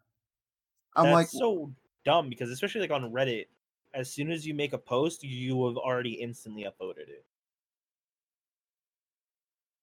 I'm 0.96 1.10
That's 1.10 1.10
like 1.10 1.30
so 1.30 1.72
dumb 2.04 2.28
because 2.28 2.50
especially 2.50 2.80
like 2.80 2.90
on 2.90 3.12
Reddit, 3.12 3.46
as 3.92 4.10
soon 4.12 4.30
as 4.32 4.44
you 4.46 4.54
make 4.54 4.72
a 4.72 4.78
post, 4.78 5.22
you 5.22 5.66
have 5.66 5.76
already 5.76 6.14
instantly 6.14 6.64
uploaded 6.64 7.08
it. 7.08 7.24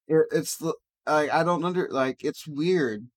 it- 0.08 0.28
it's 0.32 0.62
like 0.62 0.76
I 1.08 1.30
I 1.30 1.44
don't 1.44 1.64
under 1.66 1.88
like 1.90 2.24
it's 2.24 2.48
weird. 2.48 3.10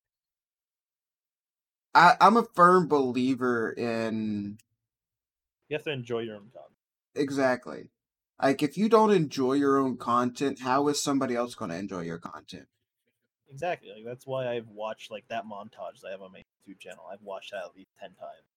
I 1.94 2.16
I'm 2.20 2.36
a 2.36 2.44
firm 2.54 2.86
believer 2.88 3.70
in 3.72 4.58
You 5.68 5.74
have 5.76 5.84
to 5.84 5.90
enjoy 5.90 6.20
your 6.20 6.36
own 6.36 6.50
content. 6.50 6.78
exactly. 7.14 7.88
Like 8.42 8.62
if 8.62 8.76
you 8.76 8.88
don't 8.88 9.12
enjoy 9.12 9.54
your 9.54 9.78
own 9.78 9.96
content, 9.96 10.60
how 10.60 10.88
is 10.88 11.02
somebody 11.02 11.34
else 11.34 11.54
going 11.54 11.70
to 11.70 11.76
enjoy 11.76 12.00
your 12.00 12.18
content? 12.18 12.66
Exactly. 13.50 13.90
Like 13.94 14.04
that's 14.04 14.26
why 14.26 14.48
I've 14.48 14.68
watched 14.68 15.10
like 15.10 15.24
that 15.28 15.44
montage 15.44 16.00
that 16.02 16.08
I 16.08 16.10
have 16.12 16.22
on 16.22 16.32
my 16.32 16.42
YouTube 16.68 16.80
channel. 16.80 17.04
I've 17.10 17.22
watched 17.22 17.52
that 17.52 17.64
at 17.64 17.76
least 17.76 17.90
ten 18.00 18.10
times. 18.10 18.48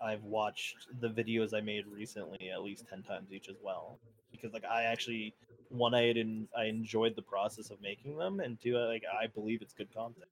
I've 0.00 0.22
watched 0.22 0.76
the 1.00 1.08
videos 1.08 1.54
I 1.54 1.60
made 1.60 1.86
recently 1.86 2.50
at 2.50 2.62
least 2.62 2.84
ten 2.88 3.02
times 3.02 3.32
each 3.32 3.48
as 3.48 3.56
well. 3.62 3.98
Because 4.30 4.52
like 4.52 4.64
I 4.64 4.84
actually 4.84 5.34
one 5.68 5.94
I 5.94 6.12
didn't 6.12 6.48
I 6.56 6.64
enjoyed 6.64 7.16
the 7.16 7.22
process 7.22 7.70
of 7.70 7.80
making 7.80 8.16
them 8.16 8.38
and 8.38 8.60
two 8.60 8.76
like 8.78 9.02
I 9.20 9.26
believe 9.26 9.62
it's 9.62 9.74
good 9.74 9.92
content. 9.92 10.28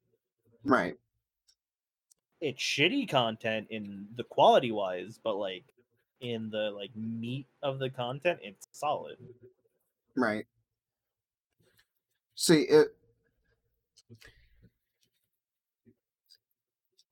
Right. 0.65 0.95
It's 2.45 2.63
shitty 2.63 3.09
content 3.09 3.69
in 3.71 4.07
the 4.17 4.23
quality 4.23 4.71
wise, 4.71 5.19
but 5.25 5.37
like 5.37 5.65
in 6.21 6.51
the 6.51 6.71
like 6.77 6.95
meat 6.95 7.47
of 7.63 7.79
the 7.79 7.89
content, 7.89 8.41
it's 8.43 8.69
solid. 8.71 9.17
Right. 10.15 10.45
See, 12.35 12.61
it 12.65 12.89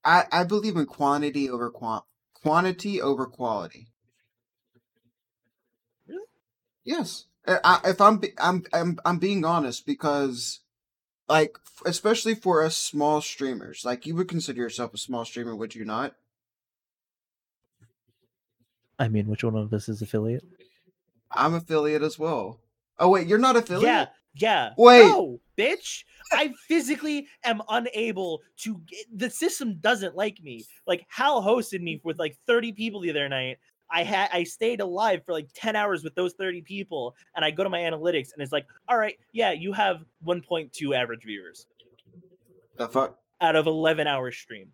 I 0.04 0.24
I 0.30 0.44
believe 0.44 0.76
in 0.76 0.84
quantity 0.84 1.48
over 1.48 1.70
quant 1.70 2.04
quantity 2.34 3.00
over 3.00 3.24
quality. 3.24 3.86
Really? 6.06 6.26
Yes. 6.84 7.24
I, 7.46 7.58
I- 7.64 7.88
if 7.88 8.02
I'm 8.02 8.20
I'm 8.36 8.64
I'm 8.74 8.98
I'm 9.06 9.18
being 9.18 9.46
honest 9.46 9.86
because 9.86 10.60
like 11.28 11.58
especially 11.86 12.34
for 12.34 12.62
us 12.62 12.76
small 12.76 13.20
streamers, 13.20 13.84
like 13.84 14.06
you 14.06 14.14
would 14.16 14.28
consider 14.28 14.60
yourself 14.60 14.94
a 14.94 14.98
small 14.98 15.24
streamer, 15.24 15.54
would 15.54 15.74
you 15.74 15.84
not? 15.84 16.14
I 18.98 19.08
mean, 19.08 19.26
which 19.26 19.42
one 19.44 19.56
of 19.56 19.72
us 19.72 19.88
is 19.88 20.02
affiliate? 20.02 20.44
I'm 21.30 21.54
affiliate 21.54 22.02
as 22.02 22.18
well. 22.18 22.60
Oh 22.98 23.08
wait, 23.08 23.26
you're 23.26 23.38
not 23.38 23.56
affiliate? 23.56 23.84
Yeah, 23.84 24.06
yeah. 24.34 24.70
Wait. 24.76 25.00
No, 25.00 25.40
bitch. 25.58 26.04
I 26.30 26.54
physically 26.68 27.26
am 27.44 27.62
unable 27.68 28.42
to. 28.58 28.80
Get, 28.86 29.06
the 29.12 29.30
system 29.30 29.78
doesn't 29.80 30.16
like 30.16 30.40
me. 30.42 30.64
Like 30.86 31.04
Hal 31.08 31.42
hosted 31.42 31.80
me 31.80 32.00
with 32.04 32.18
like 32.18 32.36
30 32.46 32.72
people 32.72 33.00
the 33.00 33.10
other 33.10 33.28
night. 33.28 33.58
I 33.92 34.04
had 34.04 34.30
I 34.32 34.44
stayed 34.44 34.80
alive 34.80 35.22
for 35.24 35.32
like 35.32 35.48
10 35.54 35.76
hours 35.76 36.02
with 36.02 36.14
those 36.14 36.32
30 36.34 36.62
people, 36.62 37.14
and 37.36 37.44
I 37.44 37.50
go 37.50 37.62
to 37.62 37.70
my 37.70 37.80
analytics, 37.80 38.32
and 38.32 38.42
it's 38.42 38.52
like, 38.52 38.66
all 38.88 38.96
right, 38.96 39.16
yeah, 39.32 39.52
you 39.52 39.72
have 39.72 39.98
1.2 40.26 40.96
average 40.96 41.24
viewers. 41.24 41.66
The 42.76 42.88
fuck? 42.88 43.18
out 43.42 43.56
of 43.56 43.66
11 43.66 44.06
hour 44.06 44.30
stream. 44.30 44.68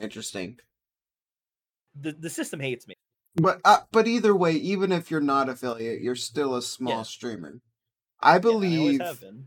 Interesting. 0.00 0.58
The 2.00 2.12
the 2.12 2.30
system 2.30 2.60
hates 2.60 2.86
me. 2.86 2.94
But 3.34 3.60
uh, 3.64 3.80
but 3.92 4.06
either 4.06 4.34
way, 4.36 4.52
even 4.52 4.92
if 4.92 5.10
you're 5.10 5.20
not 5.20 5.48
affiliate, 5.48 6.00
you're 6.02 6.14
still 6.14 6.54
a 6.54 6.62
small 6.62 6.98
Yeah. 6.98 7.02
streamer. 7.02 7.60
I 8.20 8.32
Yeah, 8.34 8.38
I 8.38 8.40
believe 8.40 9.00
have 9.00 9.20
been. 9.20 9.46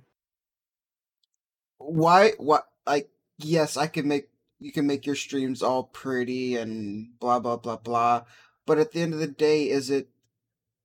why 1.77 2.31
what 2.37 2.65
like 2.85 3.09
yes, 3.37 3.77
I 3.77 3.87
can 3.87 4.07
make 4.07 4.29
you 4.59 4.71
can 4.71 4.85
make 4.85 5.05
your 5.05 5.15
streams 5.15 5.61
all 5.63 5.83
pretty 5.83 6.55
and 6.55 7.17
blah 7.19 7.39
blah 7.39 7.57
blah 7.57 7.77
blah. 7.77 8.23
But 8.65 8.77
at 8.77 8.91
the 8.91 9.01
end 9.01 9.13
of 9.13 9.19
the 9.19 9.27
day, 9.27 9.69
is 9.69 9.89
it 9.89 10.09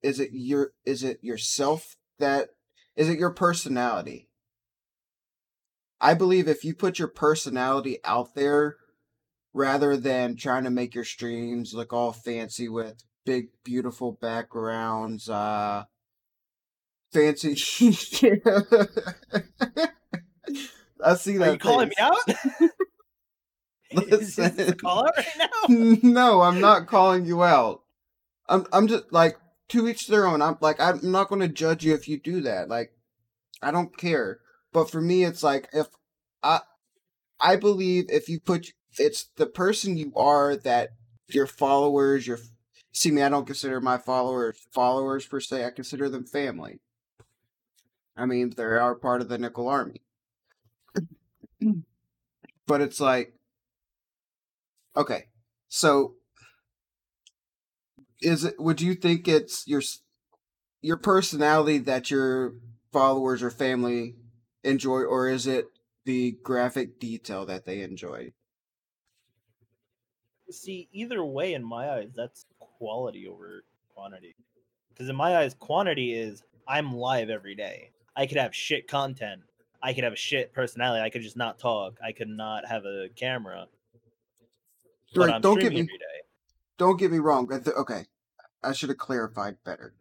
is 0.01 0.19
it 0.19 0.29
your 0.33 0.71
is 0.85 1.03
it 1.03 1.19
yourself 1.23 1.95
that 2.19 2.49
is 2.95 3.09
it 3.09 3.19
your 3.19 3.31
personality? 3.31 4.29
I 5.99 6.13
believe 6.13 6.47
if 6.47 6.63
you 6.63 6.73
put 6.73 6.99
your 6.99 7.07
personality 7.07 7.99
out 8.03 8.35
there 8.35 8.77
rather 9.53 9.97
than 9.97 10.35
trying 10.35 10.63
to 10.65 10.69
make 10.69 10.93
your 10.93 11.03
streams 11.03 11.73
look 11.73 11.93
all 11.93 12.11
fancy 12.11 12.69
with 12.69 13.03
big 13.25 13.47
beautiful 13.63 14.11
backgrounds, 14.13 15.29
uh 15.29 15.85
fancy 17.11 17.55
I 21.03 21.15
see 21.15 21.37
that. 21.37 21.49
Are 21.49 21.53
you 21.53 21.59
calling 21.59 21.89
me 21.89 21.95
out? 21.99 22.17
is, 23.97 24.37
is 24.37 24.37
Listen. 24.37 24.77
call 24.77 25.07
out 25.07 25.17
right 25.17 25.27
now? 25.37 25.47
no, 26.03 26.41
I'm 26.41 26.59
not 26.61 26.87
calling 26.87 27.25
you 27.25 27.43
out. 27.43 27.81
I'm 28.47 28.65
I'm 28.71 28.87
just 28.87 29.11
like 29.11 29.37
to 29.69 29.87
each 29.87 30.07
their 30.07 30.27
own. 30.27 30.41
I'm 30.41 30.57
like 30.61 30.79
I'm 30.79 30.99
not 31.03 31.29
going 31.29 31.41
to 31.41 31.47
judge 31.47 31.83
you 31.83 31.93
if 31.93 32.07
you 32.07 32.19
do 32.19 32.41
that. 32.41 32.69
Like 32.69 32.91
I 33.61 33.71
don't 33.71 33.95
care. 33.97 34.39
But 34.71 34.89
for 34.89 35.01
me 35.01 35.23
it's 35.23 35.43
like 35.43 35.67
if 35.73 35.87
I 36.43 36.61
I 37.39 37.55
believe 37.55 38.05
if 38.09 38.29
you 38.29 38.39
put 38.39 38.73
it's 38.97 39.25
the 39.35 39.45
person 39.45 39.97
you 39.97 40.13
are 40.15 40.55
that 40.55 40.91
your 41.27 41.47
followers, 41.47 42.27
your 42.27 42.39
see 42.91 43.11
me 43.11 43.21
I 43.21 43.29
don't 43.29 43.45
consider 43.45 43.81
my 43.81 43.97
followers 43.97 44.57
followers 44.71 45.25
per 45.25 45.39
se. 45.39 45.65
I 45.65 45.71
consider 45.71 46.09
them 46.09 46.25
family. 46.25 46.79
I 48.17 48.25
mean, 48.25 48.53
they 48.55 48.63
are 48.63 48.95
part 48.95 49.21
of 49.21 49.27
the 49.29 49.37
Nickel 49.37 49.67
Army. 49.67 50.01
Mm. 51.63 51.83
but 52.67 52.81
it's 52.81 52.99
like 52.99 53.34
okay. 54.95 55.25
So 55.67 56.15
is 58.21 58.43
it 58.43 58.59
would 58.59 58.81
you 58.81 58.95
think 58.95 59.27
it's 59.27 59.67
your 59.67 59.81
your 60.81 60.97
personality 60.97 61.79
that 61.79 62.09
your 62.09 62.53
followers 62.91 63.43
or 63.43 63.51
family 63.51 64.15
enjoy 64.63 65.01
or 65.01 65.29
is 65.29 65.47
it 65.47 65.65
the 66.05 66.37
graphic 66.43 66.99
detail 66.99 67.45
that 67.45 67.65
they 67.65 67.81
enjoy? 67.81 68.31
See, 70.51 70.87
either 70.91 71.25
way, 71.25 71.55
in 71.55 71.63
my 71.63 71.89
eyes, 71.89 72.11
that's 72.15 72.45
quality 72.59 73.27
over 73.27 73.63
quantity. 73.93 74.35
Because 74.89 75.09
in 75.09 75.15
my 75.15 75.37
eyes, 75.37 75.55
quantity 75.55 76.13
is 76.13 76.43
I'm 76.67 76.95
live 76.95 77.29
every 77.29 77.55
day. 77.55 77.89
I 78.15 78.27
could 78.27 78.37
have 78.37 78.55
shit 78.55 78.87
content. 78.87 79.41
I 79.81 79.93
could 79.93 80.03
have 80.03 80.13
a 80.13 80.17
shit 80.17 80.53
personality. 80.53 81.01
I 81.01 81.09
could 81.09 81.21
just 81.21 81.37
not 81.37 81.59
talk. 81.59 81.97
I 82.03 82.11
could 82.11 82.29
not 82.29 82.67
have 82.67 82.85
a 82.85 83.09
camera. 83.15 83.67
Right, 85.15 85.41
don't 85.41 85.59
get 85.59 85.73
me 85.73 85.87
don't 86.77 86.99
get 86.99 87.11
me 87.11 87.19
wrong. 87.19 87.49
Okay, 87.51 88.05
I 88.63 88.73
should 88.73 88.89
have 88.89 88.97
clarified 88.97 89.57
better. 89.63 89.95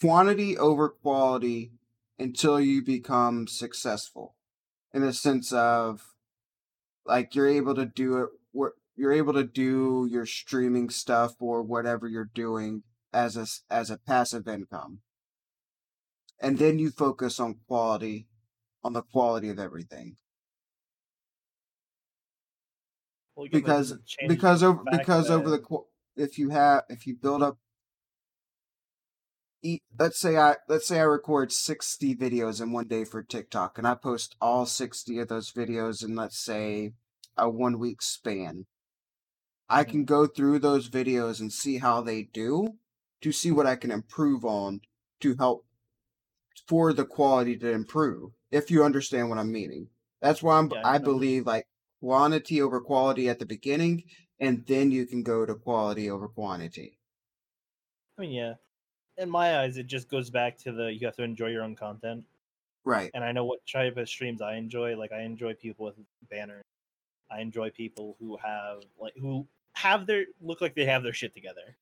Quantity 0.00 0.56
over 0.56 0.88
quality 0.88 1.72
until 2.18 2.60
you 2.60 2.82
become 2.84 3.46
successful, 3.46 4.36
in 4.92 5.02
the 5.02 5.12
sense 5.12 5.52
of 5.52 6.14
like 7.06 7.34
you're 7.34 7.48
able 7.48 7.74
to 7.74 7.86
do 7.86 8.18
it. 8.18 8.28
You're 8.96 9.12
able 9.12 9.32
to 9.32 9.42
do 9.42 10.06
your 10.08 10.24
streaming 10.24 10.88
stuff 10.88 11.34
or 11.40 11.62
whatever 11.64 12.06
you're 12.06 12.30
doing 12.32 12.84
as 13.12 13.36
a 13.36 13.46
as 13.68 13.90
a 13.90 13.98
passive 13.98 14.46
income, 14.46 15.00
and 16.40 16.58
then 16.58 16.78
you 16.78 16.90
focus 16.90 17.40
on 17.40 17.56
quality, 17.66 18.28
on 18.84 18.92
the 18.92 19.02
quality 19.02 19.48
of 19.48 19.58
everything. 19.58 20.16
Well, 23.36 23.46
yeah, 23.46 23.50
but 23.52 23.58
it 23.58 23.62
because 23.62 23.94
because 24.28 24.62
over 24.62 24.82
because 24.90 25.30
over 25.30 25.50
the 25.50 25.62
if 26.16 26.38
you 26.38 26.50
have 26.50 26.84
if 26.88 27.06
you 27.06 27.16
build 27.16 27.42
up 27.42 27.58
let's 29.98 30.18
say 30.18 30.36
I 30.36 30.56
let's 30.68 30.86
say 30.86 30.98
I 30.98 31.04
record 31.04 31.52
60 31.52 32.14
videos 32.14 32.60
in 32.60 32.72
one 32.72 32.86
day 32.86 33.04
for 33.04 33.22
TikTok 33.22 33.78
and 33.78 33.86
I 33.86 33.94
post 33.94 34.36
all 34.40 34.66
60 34.66 35.18
of 35.18 35.28
those 35.28 35.52
videos 35.52 36.04
in 36.04 36.14
let's 36.14 36.38
say 36.38 36.92
a 37.36 37.48
one 37.48 37.78
week 37.78 38.02
span. 38.02 38.66
I 39.68 39.84
can 39.84 40.04
go 40.04 40.26
through 40.26 40.58
those 40.58 40.90
videos 40.90 41.40
and 41.40 41.52
see 41.52 41.78
how 41.78 42.02
they 42.02 42.22
do 42.22 42.74
to 43.22 43.32
see 43.32 43.50
what 43.50 43.66
I 43.66 43.76
can 43.76 43.90
improve 43.90 44.44
on 44.44 44.80
to 45.20 45.34
help 45.38 45.64
for 46.68 46.92
the 46.92 47.06
quality 47.06 47.56
to 47.56 47.70
improve. 47.70 48.32
If 48.50 48.70
you 48.70 48.84
understand 48.84 49.30
what 49.30 49.38
I'm 49.38 49.50
meaning. 49.50 49.88
That's 50.20 50.42
why 50.42 50.58
I'm, 50.58 50.70
Yeah, 50.70 50.82
I 50.84 50.94
I 50.94 50.98
believe 50.98 51.46
like 51.46 51.66
quantity 52.04 52.60
over 52.60 52.80
quality 52.82 53.30
at 53.30 53.38
the 53.38 53.46
beginning 53.46 54.04
and 54.38 54.66
then 54.66 54.90
you 54.90 55.06
can 55.06 55.22
go 55.22 55.46
to 55.46 55.54
quality 55.54 56.10
over 56.10 56.28
quantity. 56.28 56.98
I 58.18 58.22
mean, 58.22 58.32
yeah. 58.32 58.54
In 59.16 59.30
my 59.30 59.60
eyes, 59.60 59.78
it 59.78 59.86
just 59.86 60.10
goes 60.10 60.28
back 60.28 60.58
to 60.58 60.72
the 60.72 60.92
you 60.92 61.06
have 61.06 61.16
to 61.16 61.22
enjoy 61.22 61.48
your 61.48 61.62
own 61.62 61.74
content. 61.74 62.24
Right. 62.86 63.10
and 63.14 63.24
I 63.24 63.32
know 63.32 63.46
what 63.46 63.60
type 63.66 63.96
of 63.96 64.06
streams 64.06 64.42
I 64.42 64.56
enjoy. 64.56 64.94
Like 64.98 65.12
I 65.12 65.22
enjoy 65.22 65.54
people 65.54 65.86
with 65.86 65.94
banners. 66.30 66.64
I 67.30 67.40
enjoy 67.40 67.70
people 67.70 68.16
who 68.20 68.36
have 68.36 68.82
like 69.00 69.14
who 69.16 69.46
have 69.72 70.06
their 70.06 70.26
look 70.42 70.60
like 70.60 70.74
they 70.74 70.84
have 70.84 71.02
their 71.02 71.14
shit 71.14 71.34
together. 71.34 71.74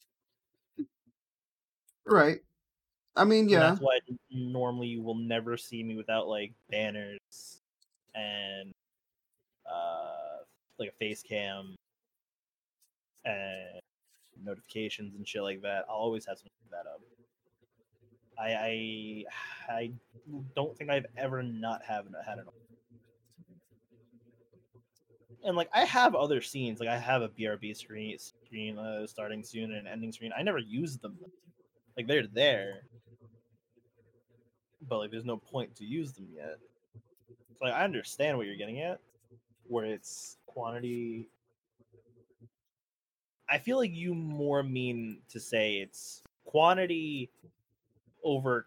Right. 2.06 2.38
I 3.16 3.24
mean, 3.24 3.40
And 3.40 3.50
yeah. 3.50 3.58
that's 3.60 3.80
why 3.80 3.98
normally 4.30 4.86
you 4.86 5.02
will 5.02 5.16
never 5.16 5.56
see 5.56 5.82
me 5.82 5.96
without 5.96 6.28
like 6.28 6.52
banners 6.70 7.18
and 8.14 8.72
uh 9.72 10.44
like 10.78 10.88
a 10.88 10.92
face 10.92 11.22
cam 11.22 11.74
and 13.24 13.80
notifications 14.44 15.14
and 15.14 15.26
shit 15.26 15.42
like 15.42 15.62
that. 15.62 15.84
I'll 15.88 15.96
always 15.96 16.26
have 16.26 16.38
something 16.38 16.52
that 16.70 16.86
up. 16.86 17.00
I 18.38 19.24
I 19.68 19.72
I 19.72 19.92
don't 20.56 20.76
think 20.76 20.90
I've 20.90 21.06
ever 21.16 21.42
not 21.42 21.82
have 21.84 22.06
had 22.24 22.38
on. 22.40 22.46
And 25.44 25.56
like 25.56 25.68
I 25.74 25.84
have 25.84 26.14
other 26.14 26.40
scenes, 26.40 26.78
like 26.78 26.88
I 26.88 26.98
have 26.98 27.22
a 27.22 27.28
BRB 27.28 27.76
screen 27.76 28.16
screen 28.18 28.78
uh, 28.78 29.06
starting 29.06 29.42
soon 29.42 29.72
and 29.72 29.86
an 29.86 29.86
ending 29.86 30.12
screen. 30.12 30.32
I 30.36 30.42
never 30.42 30.58
use 30.58 30.98
them. 30.98 31.16
Like 31.96 32.06
they're 32.06 32.26
there, 32.26 32.82
but 34.88 34.98
like 34.98 35.10
there's 35.10 35.24
no 35.24 35.36
point 35.36 35.74
to 35.76 35.84
use 35.84 36.12
them 36.12 36.28
yet. 36.34 36.58
So 37.58 37.64
like 37.66 37.74
I 37.74 37.84
understand 37.84 38.36
what 38.36 38.46
you're 38.46 38.56
getting 38.56 38.80
at, 38.80 39.00
where 39.66 39.84
it's 39.86 40.36
quantity. 40.46 41.28
I 43.48 43.58
feel 43.58 43.78
like 43.78 43.92
you 43.94 44.14
more 44.14 44.62
mean 44.62 45.18
to 45.30 45.40
say 45.40 45.76
it's 45.76 46.22
quantity 46.44 47.30
over 48.24 48.66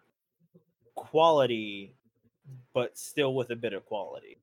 quality, 0.94 1.94
but 2.72 2.96
still 2.96 3.34
with 3.34 3.50
a 3.50 3.56
bit 3.56 3.72
of 3.72 3.84
quality. 3.84 4.38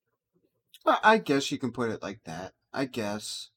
I 0.86 1.18
guess 1.18 1.52
you 1.52 1.58
can 1.58 1.72
put 1.72 1.92
it 1.92 2.02
like 2.04 2.24
that. 2.26 2.54
I 2.74 2.86
guess. 2.86 3.50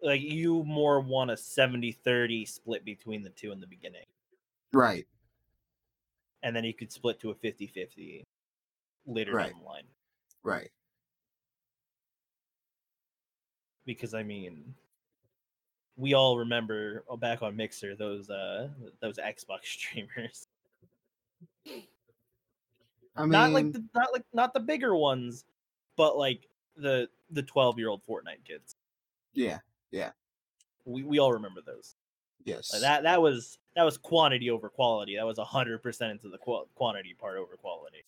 Like 0.00 0.20
you 0.20 0.62
more 0.64 1.00
want 1.00 1.30
a 1.30 1.34
70-30 1.34 2.46
split 2.46 2.84
between 2.84 3.24
the 3.24 3.30
two 3.30 3.50
in 3.50 3.60
the 3.60 3.66
beginning. 3.66 4.04
Right. 4.72 5.06
And 6.42 6.54
then 6.54 6.62
you 6.62 6.72
could 6.72 6.92
split 6.92 7.18
to 7.20 7.30
a 7.30 7.34
50-50 7.34 8.22
later 9.06 9.32
Right. 9.32 9.50
down 9.50 9.60
the 9.60 9.66
line. 9.66 9.82
Right. 10.44 10.70
Because 13.88 14.12
I 14.12 14.22
mean, 14.22 14.74
we 15.96 16.12
all 16.12 16.38
remember 16.38 17.02
oh, 17.08 17.16
back 17.16 17.42
on 17.42 17.56
Mixer 17.56 17.96
those 17.96 18.30
uh 18.30 18.68
those 19.00 19.16
Xbox 19.16 19.58
streamers. 19.64 20.46
I 23.16 23.22
mean, 23.22 23.30
not 23.30 23.50
like 23.50 23.72
the, 23.72 23.82
not 23.94 24.12
like 24.12 24.24
not 24.32 24.54
the 24.54 24.60
bigger 24.60 24.94
ones, 24.94 25.44
but 25.96 26.16
like 26.16 26.46
the 26.76 27.08
the 27.30 27.42
twelve 27.42 27.78
year 27.78 27.88
old 27.88 28.02
Fortnite 28.06 28.44
kids. 28.46 28.76
yeah. 29.32 29.58
Yeah. 29.90 30.10
We 30.84 31.02
we 31.02 31.18
all 31.18 31.32
remember 31.32 31.62
those. 31.64 31.96
Yes. 32.44 32.72
Like, 32.72 32.82
that 32.82 33.02
that 33.04 33.22
was 33.22 33.58
that 33.74 33.84
was 33.84 33.96
quantity 33.96 34.50
over 34.50 34.68
quality. 34.68 35.16
That 35.16 35.26
was 35.26 35.38
hundred 35.38 35.82
percent 35.82 36.12
into 36.12 36.28
the 36.28 36.36
qual- 36.36 36.68
quantity 36.74 37.16
part 37.18 37.38
over 37.38 37.56
quality. 37.56 38.04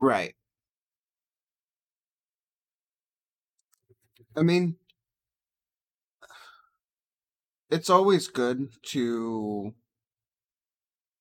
Right. 0.00 0.34
I 4.36 4.42
mean, 4.42 4.76
it's 7.70 7.90
always 7.90 8.28
good 8.28 8.70
to 8.82 9.74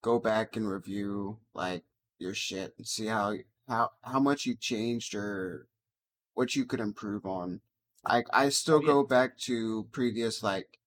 go 0.01 0.19
back 0.19 0.55
and 0.55 0.69
review 0.69 1.39
like 1.53 1.83
your 2.19 2.33
shit 2.33 2.73
and 2.77 2.87
see 2.87 3.07
how 3.07 3.33
how 3.67 3.91
how 4.03 4.19
much 4.19 4.45
you 4.45 4.55
changed 4.55 5.13
or 5.13 5.67
what 6.33 6.55
you 6.55 6.65
could 6.65 6.79
improve 6.79 7.25
on. 7.25 7.61
I 8.05 8.23
I 8.31 8.49
still 8.49 8.79
go 8.79 9.03
back 9.03 9.37
to 9.39 9.87
previous 9.91 10.43
like 10.43 10.79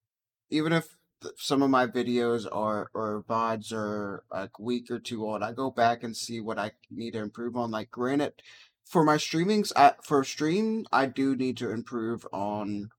even 0.50 0.72
if 0.72 0.96
th- 1.22 1.34
some 1.38 1.62
of 1.62 1.70
my 1.70 1.86
videos 1.86 2.46
are 2.50 2.90
or 2.94 3.24
VODs 3.28 3.72
are 3.72 4.24
like 4.30 4.52
a 4.58 4.62
week 4.62 4.90
or 4.90 4.98
two 4.98 5.24
old, 5.26 5.42
I 5.42 5.52
go 5.52 5.70
back 5.70 6.02
and 6.02 6.16
see 6.16 6.40
what 6.40 6.58
I 6.58 6.72
need 6.90 7.12
to 7.12 7.20
improve 7.20 7.56
on. 7.56 7.70
Like 7.70 7.90
granted, 7.90 8.42
for 8.84 9.04
my 9.04 9.16
streamings, 9.16 9.72
I 9.76 9.94
for 10.02 10.24
stream, 10.24 10.86
I 10.92 11.06
do 11.06 11.36
need 11.36 11.56
to 11.58 11.70
improve 11.70 12.26
on 12.32 12.90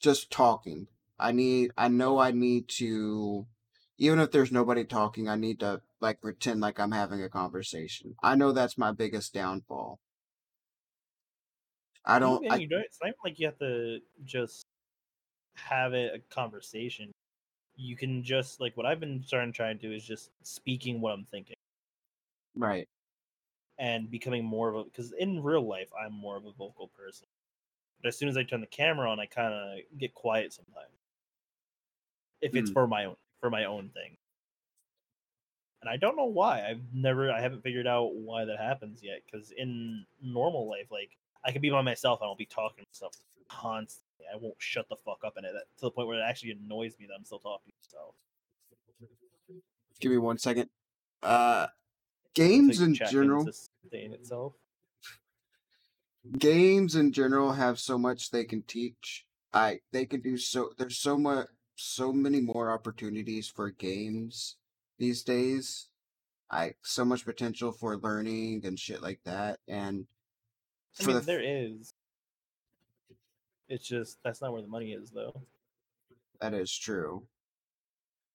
just 0.00 0.30
talking. 0.30 0.88
I 1.20 1.32
need 1.32 1.72
I 1.76 1.88
know 1.88 2.18
I 2.18 2.32
need 2.32 2.68
to 2.78 3.46
even 3.98 4.18
if 4.18 4.30
there's 4.30 4.52
nobody 4.52 4.84
talking, 4.84 5.28
I 5.28 5.36
need 5.36 5.60
to 5.60 5.82
like 6.00 6.20
pretend 6.20 6.60
like 6.60 6.80
I'm 6.80 6.92
having 6.92 7.22
a 7.22 7.28
conversation. 7.28 8.16
I 8.22 8.34
know 8.34 8.52
that's 8.52 8.78
my 8.78 8.92
biggest 8.92 9.34
downfall. 9.34 10.00
I 12.04 12.18
don't 12.18 12.44
I 12.50 12.56
you 12.56 12.68
don't, 12.68 12.80
it's 12.80 12.98
not 13.02 13.08
even 13.08 13.16
like 13.24 13.38
you 13.38 13.46
have 13.46 13.58
to 13.58 14.00
just 14.24 14.64
have 15.56 15.94
it 15.94 16.14
a 16.14 16.34
conversation. 16.34 17.12
You 17.76 17.96
can 17.96 18.22
just 18.22 18.60
like 18.60 18.76
what 18.76 18.86
I've 18.86 19.00
been 19.00 19.22
starting 19.26 19.52
trying 19.52 19.78
to 19.78 19.88
do 19.88 19.94
is 19.94 20.04
just 20.06 20.30
speaking 20.42 21.00
what 21.00 21.12
I'm 21.12 21.26
thinking 21.30 21.56
right. 22.54 22.88
and 23.78 24.10
becoming 24.10 24.44
more 24.44 24.68
of 24.68 24.76
a 24.76 24.84
because 24.84 25.12
in 25.12 25.42
real 25.42 25.66
life 25.66 25.90
I'm 26.00 26.12
more 26.12 26.36
of 26.36 26.46
a 26.46 26.52
vocal 26.52 26.88
person. 26.88 27.26
But 28.02 28.08
as 28.08 28.18
soon 28.18 28.28
as 28.28 28.36
I 28.36 28.44
turn 28.44 28.60
the 28.62 28.66
camera 28.66 29.10
on, 29.10 29.20
I 29.20 29.26
kind 29.26 29.52
of 29.52 29.98
get 29.98 30.14
quiet 30.14 30.52
sometimes. 30.52 30.99
If 32.40 32.54
it's 32.54 32.70
Hmm. 32.70 32.74
for 32.74 32.86
my 32.86 33.04
own 33.06 33.16
for 33.40 33.50
my 33.50 33.64
own 33.64 33.90
thing. 33.90 34.16
And 35.80 35.88
I 35.88 35.96
don't 35.96 36.16
know 36.16 36.26
why. 36.26 36.66
I've 36.68 36.92
never 36.92 37.30
I 37.32 37.40
haven't 37.40 37.62
figured 37.62 37.86
out 37.86 38.14
why 38.14 38.44
that 38.44 38.58
happens 38.58 39.02
yet 39.02 39.22
cuz 39.30 39.50
in 39.50 40.06
normal 40.20 40.68
life 40.68 40.90
like 40.90 41.16
I 41.44 41.52
can 41.52 41.62
be 41.62 41.70
by 41.70 41.80
myself 41.82 42.20
and 42.20 42.28
I'll 42.28 42.36
be 42.36 42.44
talking 42.46 42.84
myself 42.90 43.14
constantly. 43.48 44.26
I 44.32 44.36
won't 44.36 44.60
shut 44.60 44.88
the 44.90 44.96
fuck 44.96 45.24
up 45.24 45.38
in 45.38 45.44
it 45.46 45.52
to 45.52 45.80
the 45.80 45.90
point 45.90 46.06
where 46.08 46.18
it 46.18 46.22
actually 46.22 46.50
annoys 46.52 46.98
me 46.98 47.06
that 47.06 47.14
I'm 47.14 47.24
still 47.24 47.38
talking 47.38 47.72
to 47.72 47.96
myself. 47.96 48.14
Give 50.00 50.12
me 50.12 50.18
one 50.18 50.38
second. 50.38 50.68
Uh 51.22 51.68
games 52.34 52.80
in 52.80 52.94
general 52.94 53.44
to 53.46 53.52
sustain 53.52 54.12
itself. 54.12 54.54
games 56.38 56.94
in 56.94 57.12
general 57.12 57.52
have 57.52 57.78
so 57.80 57.98
much 57.98 58.30
they 58.30 58.44
can 58.44 58.62
teach. 58.62 59.26
I 59.52 59.80
they 59.92 60.04
can 60.06 60.20
do 60.20 60.36
so 60.36 60.72
there's 60.76 60.98
so 60.98 61.16
much 61.16 61.48
so 61.80 62.12
many 62.12 62.40
more 62.40 62.70
opportunities 62.70 63.48
for 63.48 63.70
games 63.70 64.56
these 64.98 65.22
days. 65.22 65.88
I 66.50 66.74
so 66.82 67.04
much 67.04 67.24
potential 67.24 67.72
for 67.72 67.96
learning 67.96 68.62
and 68.64 68.78
shit 68.78 69.02
like 69.02 69.20
that 69.24 69.60
and 69.68 70.06
I 70.98 71.06
mean, 71.06 71.16
the 71.16 71.22
there 71.22 71.42
is. 71.42 71.92
It's 73.68 73.86
just 73.86 74.18
that's 74.24 74.42
not 74.42 74.52
where 74.52 74.62
the 74.62 74.68
money 74.68 74.92
is, 74.92 75.10
though. 75.10 75.42
That 76.40 76.54
is 76.54 76.76
true. 76.76 77.26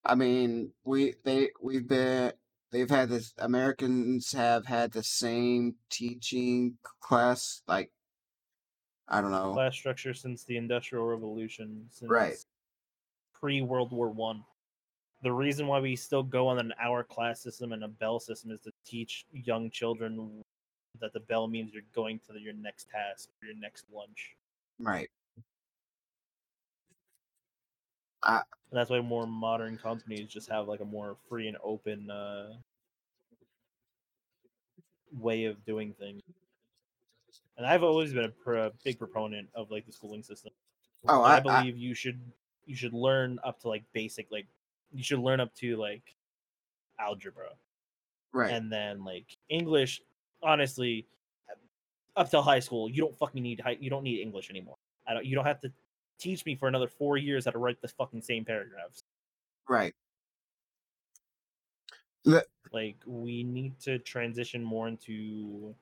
I 0.04 0.16
mean, 0.16 0.72
we 0.84 1.16
they 1.24 1.50
we've 1.62 1.88
been 1.88 2.32
they've 2.72 2.90
had 2.90 3.10
this 3.10 3.34
Americans 3.38 4.32
have 4.32 4.66
had 4.66 4.92
the 4.92 5.04
same 5.04 5.76
teaching 5.90 6.78
class 7.02 7.62
like 7.68 7.92
I 9.08 9.22
don't 9.22 9.32
know. 9.32 9.54
Class 9.54 9.76
structure 9.76 10.14
since 10.14 10.44
the 10.44 10.58
Industrial 10.58 11.06
Revolution, 11.06 11.88
since 11.92 12.10
Right. 12.10 12.38
Pre 13.46 13.62
World 13.62 13.92
War 13.92 14.10
One. 14.10 14.44
The 15.22 15.32
reason 15.32 15.68
why 15.68 15.80
we 15.80 15.96
still 15.96 16.24
go 16.24 16.48
on 16.48 16.58
an 16.58 16.74
hour 16.82 17.04
class 17.04 17.44
system 17.44 17.74
and 17.74 17.84
a 17.84 17.88
bell 17.88 18.20
system 18.20 18.50
is 18.50 18.60
to 18.62 18.72
teach 18.84 19.24
young 19.32 19.70
children 19.70 20.44
that 21.00 21.14
the 21.14 21.20
bell 21.20 21.48
means 21.48 21.72
you're 21.72 21.84
going 21.94 22.20
to 22.28 22.40
your 22.40 22.56
next 22.56 22.90
task 22.90 23.30
or 23.40 23.46
your 23.46 23.58
next 23.58 23.86
lunch. 23.94 24.36
Right. 24.80 25.10
And 28.24 28.42
that's 28.72 28.90
why 28.90 29.00
more 29.02 29.28
modern 29.28 29.78
companies 29.78 30.28
just 30.28 30.50
have 30.50 30.68
like 30.68 30.80
a 30.80 30.86
more 30.86 31.16
free 31.30 31.48
and 31.48 31.58
open 31.64 32.10
uh, 32.10 32.54
way 35.20 35.46
of 35.46 35.64
doing 35.66 35.94
things. 36.00 36.24
And 37.58 37.68
I've 37.68 37.84
always 37.84 38.12
been 38.12 38.26
a, 38.26 38.30
pr- 38.30 38.56
a 38.56 38.72
big 38.84 38.98
proponent 38.98 39.50
of 39.54 39.70
like 39.70 39.86
the 39.86 39.92
schooling 39.92 40.24
system. 40.24 40.52
Oh, 41.08 41.22
I, 41.22 41.36
I, 41.36 41.38
I 41.38 41.40
believe 41.42 41.78
you 41.78 41.94
should 41.94 42.20
you 42.66 42.76
should 42.76 42.94
learn 42.94 43.40
up 43.44 43.60
to 43.62 43.68
like 43.68 43.84
basic 43.94 44.28
like 44.32 44.48
you 44.92 45.04
should 45.04 45.20
learn 45.20 45.40
up 45.40 45.54
to 45.56 45.78
like 45.78 46.16
algebra 47.00 47.50
right. 48.36 48.52
and 48.52 48.72
then 48.72 49.04
like 49.04 49.38
English. 49.50 50.02
Honestly, 50.44 51.08
up 52.16 52.30
till 52.30 52.42
high 52.42 52.60
school, 52.60 52.90
you 52.90 53.02
don't 53.02 53.18
fucking 53.18 53.42
need 53.42 53.60
high, 53.60 53.78
you 53.80 53.90
don't 53.90 54.04
need 54.04 54.22
English 54.22 54.50
anymore. 54.50 54.76
I 55.08 55.14
don't. 55.14 55.26
You 55.26 55.36
don't 55.36 55.46
have 55.46 55.62
to 55.62 55.72
teach 56.20 56.46
me 56.46 56.56
for 56.56 56.68
another 56.68 56.88
four 56.88 57.18
years 57.18 57.46
how 57.46 57.52
to 57.52 57.58
write 57.58 57.82
the 57.82 57.88
fucking 57.88 58.22
same 58.22 58.46
paragraphs. 58.46 59.04
right. 62.26 62.44
Like 62.72 62.98
we 63.06 63.44
need 63.44 63.80
to 63.82 64.00
transition 64.00 64.64
more 64.64 64.88
into 64.88 65.74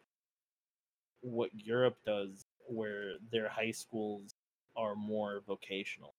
what 1.22 1.50
Europe 1.54 1.98
does, 2.06 2.46
where 2.68 3.14
their 3.32 3.50
high 3.50 3.72
schools 3.72 4.36
are 4.76 4.96
more 4.96 5.42
vocational, 5.48 6.14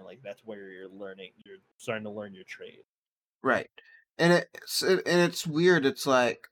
and 0.00 0.06
like 0.06 0.20
that's 0.24 0.40
where 0.44 0.70
you're 0.70 0.88
learning. 0.88 1.30
You're 1.44 1.58
starting 1.76 2.04
to 2.04 2.10
learn 2.10 2.34
your 2.34 2.44
trade. 2.44 2.84
Right. 3.42 3.68
And 4.18 4.32
it's 4.32 4.82
and 4.82 5.02
it's 5.06 5.46
weird. 5.46 5.84
It's 5.86 6.06
like 6.06 6.46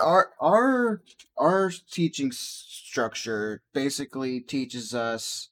our 0.00 0.30
our 0.40 1.02
our 1.36 1.70
teaching 1.90 2.30
structure 2.32 3.62
basically 3.72 4.40
teaches 4.40 4.94
us 4.94 5.50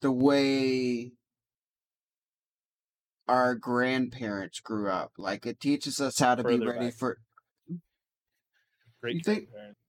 the 0.00 0.12
way 0.12 1.12
our 3.28 3.54
grandparents 3.54 4.60
grew 4.60 4.90
up. 4.90 5.12
Like 5.18 5.46
it 5.46 5.60
teaches 5.60 6.00
us 6.00 6.18
how 6.18 6.34
to 6.34 6.44
be 6.44 6.58
ready 6.58 6.86
back. 6.86 6.94
for 6.94 7.18
Great 9.02 9.16
You 9.16 9.20
think- 9.22 9.50
grandparents. 9.50 9.80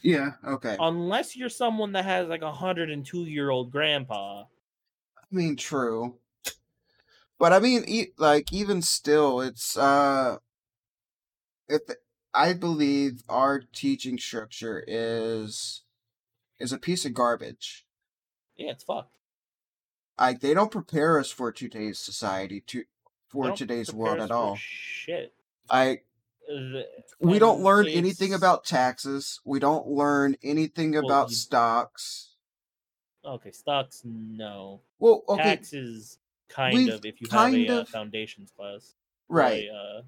Yeah, 0.00 0.32
okay. 0.46 0.76
Unless 0.78 1.36
you're 1.36 1.48
someone 1.48 1.92
that 1.92 2.04
has 2.04 2.28
like 2.28 2.42
a 2.42 2.52
hundred 2.52 2.90
and 2.90 3.04
two 3.04 3.24
year 3.24 3.50
old 3.50 3.72
grandpa. 3.72 4.42
I 4.42 5.24
mean, 5.30 5.56
true. 5.56 6.16
But 7.38 7.52
I 7.52 7.58
mean, 7.60 7.84
e- 7.86 8.12
like 8.16 8.52
even 8.52 8.82
still, 8.82 9.40
it's 9.40 9.76
uh, 9.76 10.38
if 11.68 11.82
I 12.34 12.52
believe 12.52 13.22
our 13.28 13.60
teaching 13.60 14.18
structure 14.18 14.84
is 14.86 15.82
is 16.58 16.72
a 16.72 16.78
piece 16.78 17.04
of 17.04 17.14
garbage. 17.14 17.86
Yeah, 18.56 18.72
it's 18.72 18.84
fucked. 18.84 19.16
Like 20.18 20.40
they 20.40 20.54
don't 20.54 20.70
prepare 20.70 21.18
us 21.18 21.30
for 21.30 21.52
today's 21.52 21.98
society, 21.98 22.60
to 22.68 22.84
for 23.28 23.52
today's 23.52 23.92
world 23.92 24.20
at 24.20 24.30
all. 24.30 24.56
Shit. 24.56 25.32
I 25.70 25.84
The- 25.84 26.00
we 27.20 27.38
don't 27.38 27.60
learn 27.62 27.86
anything 27.88 28.32
about 28.34 28.64
taxes. 28.64 29.40
We 29.44 29.58
don't 29.58 29.86
learn 29.86 30.36
anything 30.42 30.92
Well, 30.92 31.04
about 31.04 31.30
you- 31.30 31.36
stocks. 31.36 32.34
Okay, 33.24 33.50
stocks, 33.50 34.02
no. 34.04 34.80
Well, 34.98 35.22
okay, 35.28 35.42
Taxes, 35.42 36.18
kind 36.48 36.74
We've 36.74 36.94
of. 36.94 37.04
If 37.04 37.20
you 37.20 37.26
have 37.30 37.52
a 37.52 37.68
uh, 37.68 37.84
foundations 37.84 38.50
class, 38.50 38.94
right. 39.28 39.64
a, 39.64 39.72
uh, 39.72 40.02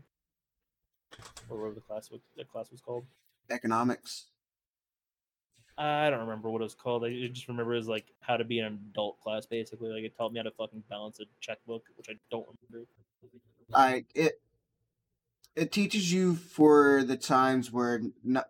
or 1.50 1.58
whatever 1.58 1.74
the 1.74 1.80
class 1.82 2.10
was, 2.10 2.20
the 2.36 2.44
class 2.44 2.70
was 2.70 2.80
called. 2.80 3.04
Economics. 3.50 4.26
I 5.76 6.10
don't 6.10 6.20
remember 6.20 6.50
what 6.50 6.60
it 6.60 6.64
was 6.64 6.74
called. 6.74 7.04
I 7.04 7.08
I 7.08 7.28
just 7.32 7.48
remember 7.48 7.72
it 7.74 7.78
was 7.78 7.88
like 7.88 8.06
how 8.20 8.36
to 8.36 8.44
be 8.44 8.58
an 8.60 8.66
adult 8.90 9.18
class, 9.20 9.46
basically. 9.46 9.90
Like 9.90 10.04
it 10.04 10.16
taught 10.16 10.32
me 10.32 10.38
how 10.38 10.44
to 10.44 10.50
fucking 10.50 10.84
balance 10.88 11.20
a 11.20 11.24
checkbook, 11.40 11.84
which 11.96 12.08
I 12.08 12.14
don't 12.30 12.46
remember. 12.70 12.86
I 13.74 14.04
it 14.14 14.40
it 15.56 15.72
teaches 15.72 16.12
you 16.12 16.34
for 16.34 17.02
the 17.04 17.16
times 17.16 17.72
where 17.72 18.00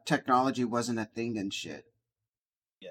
technology 0.04 0.64
wasn't 0.64 0.98
a 0.98 1.04
thing 1.04 1.38
and 1.38 1.52
shit. 1.52 1.84
Yeah. 2.80 2.90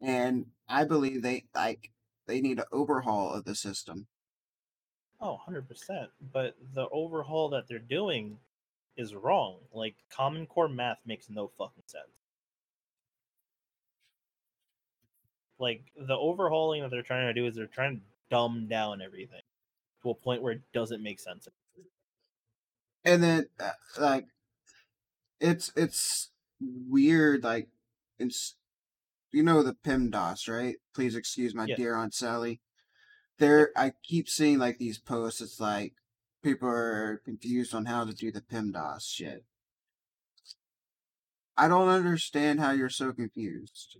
And 0.00 0.46
I 0.68 0.84
believe 0.84 1.22
they 1.22 1.44
like 1.54 1.90
they 2.26 2.40
need 2.40 2.58
an 2.58 2.64
overhaul 2.72 3.32
of 3.32 3.44
the 3.44 3.54
system. 3.54 4.06
Oh, 5.20 5.38
100%. 5.48 6.08
But 6.32 6.56
the 6.74 6.88
overhaul 6.88 7.50
that 7.50 7.68
they're 7.68 7.78
doing 7.78 8.38
is 8.96 9.14
wrong. 9.14 9.58
Like, 9.72 9.94
Common 10.10 10.46
Core 10.46 10.68
math 10.68 10.98
makes 11.06 11.30
no 11.30 11.46
fucking 11.46 11.84
sense. 11.86 12.04
Like, 15.60 15.84
the 15.96 16.16
overhauling 16.16 16.82
that 16.82 16.90
they're 16.90 17.02
trying 17.02 17.32
to 17.32 17.40
do 17.40 17.46
is 17.46 17.54
they're 17.54 17.66
trying 17.66 17.98
to 17.98 18.02
dumb 18.30 18.66
down 18.68 19.00
everything 19.00 19.42
to 20.02 20.10
a 20.10 20.14
point 20.14 20.42
where 20.42 20.54
it 20.54 20.62
doesn't 20.74 21.02
make 21.02 21.20
sense. 21.20 21.46
And 23.04 23.22
then 23.22 23.46
uh, 23.58 23.70
like 23.98 24.26
it's 25.40 25.72
it's 25.76 26.30
weird 26.60 27.42
like 27.42 27.68
it's 28.18 28.56
you 29.32 29.42
know 29.42 29.62
the 29.62 29.74
PEMDAS, 29.74 30.48
right? 30.48 30.76
Please 30.94 31.16
excuse 31.16 31.54
my 31.54 31.66
Yeah. 31.66 31.76
dear 31.76 31.94
Aunt 31.96 32.14
Sally. 32.14 32.60
There 33.38 33.70
I 33.76 33.92
keep 34.02 34.28
seeing 34.28 34.58
like 34.58 34.78
these 34.78 34.98
posts 34.98 35.40
it's 35.40 35.58
like 35.60 35.94
people 36.42 36.68
are 36.68 37.20
confused 37.24 37.74
on 37.74 37.86
how 37.86 38.04
to 38.04 38.12
do 38.12 38.30
the 38.30 38.40
PEMDAS 38.40 39.02
shit. 39.02 39.44
I 41.56 41.68
don't 41.68 41.88
understand 41.88 42.60
how 42.60 42.70
you're 42.72 42.88
so 42.88 43.12
confused. 43.12 43.98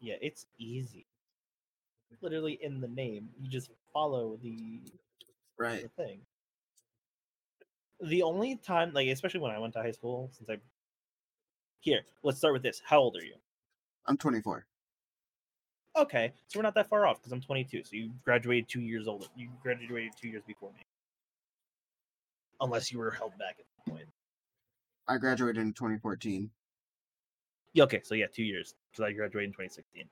Yeah, 0.00 0.16
it's 0.20 0.46
easy. 0.58 1.06
Literally 2.20 2.58
in 2.62 2.80
the 2.80 2.88
name, 2.88 3.30
you 3.40 3.48
just 3.48 3.70
follow 3.92 4.36
the 4.42 4.80
Right. 5.58 5.82
the 5.82 6.02
thing. 6.02 6.20
The 8.00 8.22
only 8.22 8.56
time, 8.56 8.92
like 8.92 9.08
especially 9.08 9.40
when 9.40 9.50
I 9.50 9.58
went 9.58 9.72
to 9.74 9.82
high 9.82 9.90
school, 9.90 10.30
since 10.32 10.48
I 10.48 10.58
here, 11.80 12.02
let's 12.22 12.38
start 12.38 12.54
with 12.54 12.62
this. 12.62 12.82
How 12.84 12.98
old 12.98 13.16
are 13.16 13.24
you? 13.24 13.34
I'm 14.06 14.16
24. 14.16 14.66
Okay, 15.96 16.32
so 16.46 16.58
we're 16.58 16.62
not 16.62 16.74
that 16.74 16.88
far 16.88 17.06
off 17.06 17.18
because 17.18 17.32
I'm 17.32 17.40
22. 17.40 17.82
So 17.84 17.96
you 17.96 18.10
graduated 18.24 18.68
two 18.68 18.80
years 18.80 19.08
older. 19.08 19.26
You 19.36 19.48
graduated 19.62 20.12
two 20.20 20.28
years 20.28 20.44
before 20.46 20.70
me, 20.72 20.86
unless 22.60 22.92
you 22.92 22.98
were 22.98 23.10
held 23.10 23.32
back 23.38 23.56
at 23.58 23.64
the 23.84 23.90
point. 23.90 24.06
I 25.08 25.16
graduated 25.18 25.60
in 25.60 25.72
2014. 25.72 26.50
Yeah, 27.72 27.84
okay, 27.84 28.00
so 28.04 28.14
yeah, 28.14 28.26
two 28.32 28.44
years 28.44 28.74
because 28.90 29.04
I 29.04 29.12
graduated 29.12 29.48
in 29.48 29.52
2016. 29.52 30.04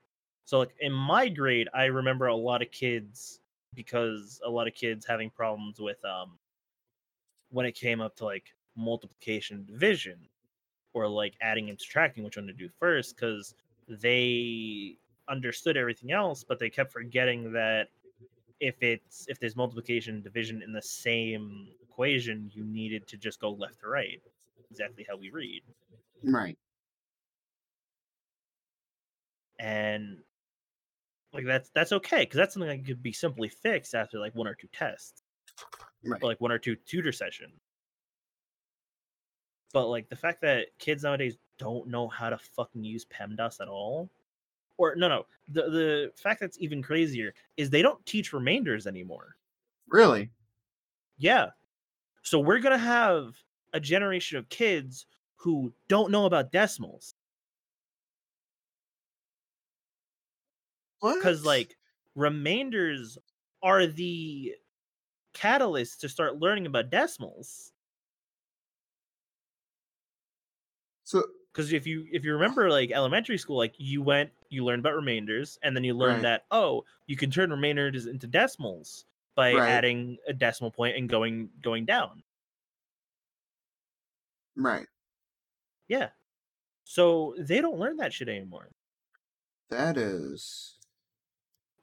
So 0.45 0.59
like 0.59 0.75
in 0.79 0.91
my 0.91 1.29
grade, 1.29 1.67
I 1.73 1.85
remember 1.85 2.27
a 2.27 2.35
lot 2.35 2.61
of 2.61 2.71
kids 2.71 3.39
because 3.73 4.41
a 4.45 4.49
lot 4.49 4.67
of 4.67 4.73
kids 4.73 5.05
having 5.05 5.29
problems 5.29 5.79
with 5.79 6.03
um 6.03 6.37
when 7.49 7.65
it 7.65 7.73
came 7.73 8.01
up 8.01 8.15
to 8.15 8.25
like 8.25 8.53
multiplication 8.75 9.65
division 9.65 10.17
or 10.93 11.07
like 11.07 11.35
adding 11.41 11.69
and 11.69 11.79
subtracting 11.79 12.23
which 12.23 12.37
one 12.37 12.47
to 12.47 12.53
do 12.53 12.69
first 12.79 13.15
because 13.15 13.55
they 13.87 14.97
understood 15.29 15.77
everything 15.77 16.11
else 16.11 16.43
but 16.43 16.59
they 16.59 16.69
kept 16.69 16.91
forgetting 16.91 17.51
that 17.51 17.87
if 18.59 18.81
it's 18.81 19.25
if 19.27 19.39
there's 19.39 19.55
multiplication 19.55 20.15
and 20.15 20.23
division 20.23 20.61
in 20.61 20.71
the 20.71 20.81
same 20.81 21.67
equation 21.81 22.49
you 22.53 22.63
needed 22.63 23.07
to 23.07 23.17
just 23.17 23.39
go 23.39 23.51
left 23.51 23.79
to 23.79 23.87
right. 23.87 24.21
Exactly 24.69 25.05
how 25.07 25.15
we 25.15 25.29
read. 25.29 25.61
Right. 26.23 26.57
and 29.59 30.17
like 31.33 31.45
that's 31.45 31.69
that's 31.73 31.91
okay 31.91 32.19
because 32.19 32.37
that's 32.37 32.53
something 32.53 32.69
that 32.69 32.85
could 32.85 33.01
be 33.01 33.11
simply 33.11 33.49
fixed 33.49 33.95
after 33.95 34.19
like 34.19 34.35
one 34.35 34.47
or 34.47 34.55
two 34.55 34.67
tests 34.73 35.23
Right. 36.03 36.21
like 36.23 36.39
one 36.41 36.51
or 36.51 36.59
two 36.59 36.75
tutor 36.75 37.11
sessions 37.11 37.59
but 39.73 39.87
like 39.87 40.09
the 40.09 40.15
fact 40.15 40.41
that 40.41 40.67
kids 40.79 41.03
nowadays 41.03 41.37
don't 41.57 41.87
know 41.87 42.07
how 42.07 42.29
to 42.29 42.37
fucking 42.37 42.83
use 42.83 43.05
PEMDAS 43.05 43.59
at 43.61 43.67
all 43.67 44.09
or 44.77 44.95
no 44.95 45.07
no 45.07 45.25
the 45.49 45.63
the 45.63 46.11
fact 46.15 46.39
that's 46.39 46.59
even 46.59 46.81
crazier 46.81 47.33
is 47.57 47.69
they 47.69 47.81
don't 47.81 48.05
teach 48.05 48.33
remainders 48.33 48.87
anymore 48.87 49.35
Really? 49.89 50.29
yeah 51.17 51.49
so 52.23 52.39
we're 52.39 52.59
gonna 52.59 52.77
have 52.77 53.35
a 53.73 53.79
generation 53.79 54.37
of 54.37 54.47
kids 54.49 55.05
who 55.35 55.73
don't 55.87 56.11
know 56.11 56.25
about 56.25 56.51
decimals 56.51 57.15
What? 60.99 61.15
because 61.15 61.45
like 61.45 61.77
remainders 62.15 63.17
are 63.61 63.85
the 63.87 64.55
catalyst 65.37 66.01
to 66.01 66.09
start 66.09 66.39
learning 66.39 66.65
about 66.65 66.89
decimals 66.89 67.73
so 71.03 71.23
because 71.51 71.71
if 71.73 71.87
you 71.87 72.07
if 72.11 72.23
you 72.23 72.33
uh 72.39 72.53
remember 72.53 72.69
like 72.69 72.91
elementary 72.91 73.37
school 73.37 73.57
like 73.57 73.75
you 73.77 74.01
went 74.01 74.31
you 74.49 74.63
learned 74.63 74.79
about 74.79 74.95
remainders 74.95 75.57
and 75.63 75.75
then 75.75 75.83
you 75.83 75.93
learned 75.93 76.23
Right. 76.23 76.23
that 76.23 76.45
oh 76.51 76.83
you 77.07 77.15
can 77.15 77.31
turn 77.31 77.49
remainders 77.51 78.05
into 78.05 78.27
decimals 78.27 79.05
by 79.35 79.59
Right. 79.59 79.61
adding 79.61 80.17
a 80.27 80.33
decimal 80.33 80.71
point 80.71 80.97
and 80.97 81.09
going 81.09 81.49
going 81.61 81.85
down 81.85 82.23
right. 84.55 84.87
yeah 85.87 86.09
so 86.85 87.35
they 87.39 87.61
don't 87.61 87.79
learn 87.79 87.97
that 87.97 88.13
shit 88.13 88.29
anymore 88.29 88.71
That 89.69 89.95
is 89.95 90.76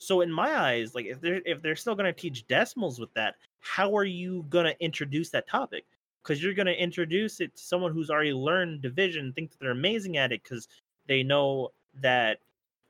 so 0.05 0.21
in 0.21 0.31
my 0.31 0.57
eyes 0.57 0.95
like 0.95 1.07
if 1.07 1.21
they're 1.21 1.43
if 1.47 1.63
they're 1.63 1.77
still 1.77 1.95
going 1.95 2.13
to 2.13 2.21
teach 2.21 2.47
decimals 2.47 2.99
with 2.99 3.13
that 3.15 3.35
how 3.65 3.97
are 3.97 4.05
you 4.05 4.45
going 4.51 4.67
to 4.67 4.85
introduce 4.85 5.31
that 5.31 5.49
topic? 5.49 5.85
Because 6.23 6.43
you're 6.43 6.55
going 6.55 6.67
to 6.67 6.83
introduce 6.83 7.41
it 7.41 7.57
to 7.57 7.63
someone 7.63 7.93
who's 7.93 8.11
already 8.11 8.33
learned 8.33 8.83
division 8.83 9.33
think 9.33 9.51
that 9.51 9.59
they're 9.59 9.71
amazing 9.71 10.19
at 10.19 10.33
it 10.33 10.43
because 10.43 10.69
they 11.09 11.23
know 11.23 11.71
that 12.01 12.39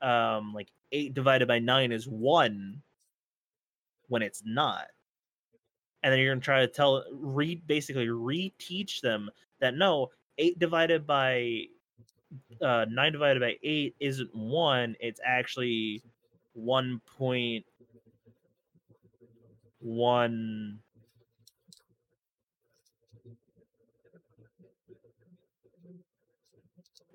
um 0.01 0.53
like 0.53 0.67
8 0.91 1.13
divided 1.13 1.47
by 1.47 1.59
9 1.59 1.91
is 1.91 2.07
1 2.07 2.81
when 4.09 4.21
it's 4.21 4.43
not. 4.45 4.87
And 6.03 6.11
then 6.11 6.19
you're 6.19 6.31
going 6.31 6.41
to 6.41 6.45
try 6.45 6.59
to 6.59 6.67
tell 6.67 7.03
re 7.11 7.55
basically 7.65 8.07
reteach 8.07 8.99
them 9.01 9.29
that 9.61 9.75
no 9.75 10.11
8 10.37 10.59
divided 10.59 11.07
by 11.07 11.63
uh 12.61 12.85
9 12.89 13.11
divided 13.13 13.39
by 13.39 13.55
8 13.63 13.95
isn't 14.01 14.35
1 14.35 14.95
it's 14.99 15.21
actually 15.23 16.03
1.1 16.57 17.63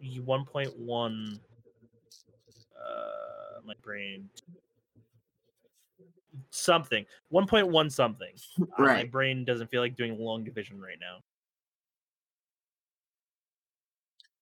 1.1 0.03 1.40
uh 2.76 3.61
my 3.64 3.74
brain. 3.83 4.29
Something. 6.50 7.05
1.1 7.33 7.92
something. 7.92 8.33
Uh, 8.79 8.83
my 8.85 9.05
brain 9.05 9.44
doesn't 9.44 9.68
feel 9.68 9.83
like 9.83 9.96
doing 9.96 10.18
long 10.18 10.44
division 10.44 10.81
right 10.81 10.98
now. 11.00 11.18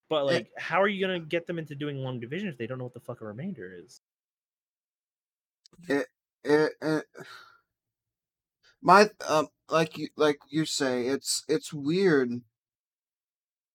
But 0.08 0.20
Eh. 0.28 0.34
like 0.34 0.50
how 0.56 0.80
are 0.80 0.88
you 0.88 1.04
gonna 1.04 1.20
get 1.20 1.46
them 1.46 1.58
into 1.58 1.74
doing 1.74 1.98
long 1.98 2.20
division 2.20 2.48
if 2.48 2.56
they 2.56 2.66
don't 2.66 2.78
know 2.78 2.84
what 2.84 2.94
the 2.94 3.00
fuck 3.00 3.20
a 3.20 3.26
remainder 3.26 3.74
is 3.84 4.00
it, 5.88 6.06
it, 6.44 7.04
my 8.82 9.10
um 9.28 9.48
like 9.68 9.98
you 9.98 10.08
like 10.16 10.38
you 10.48 10.64
say 10.64 11.06
it's 11.06 11.44
it's 11.48 11.72
weird. 11.72 12.40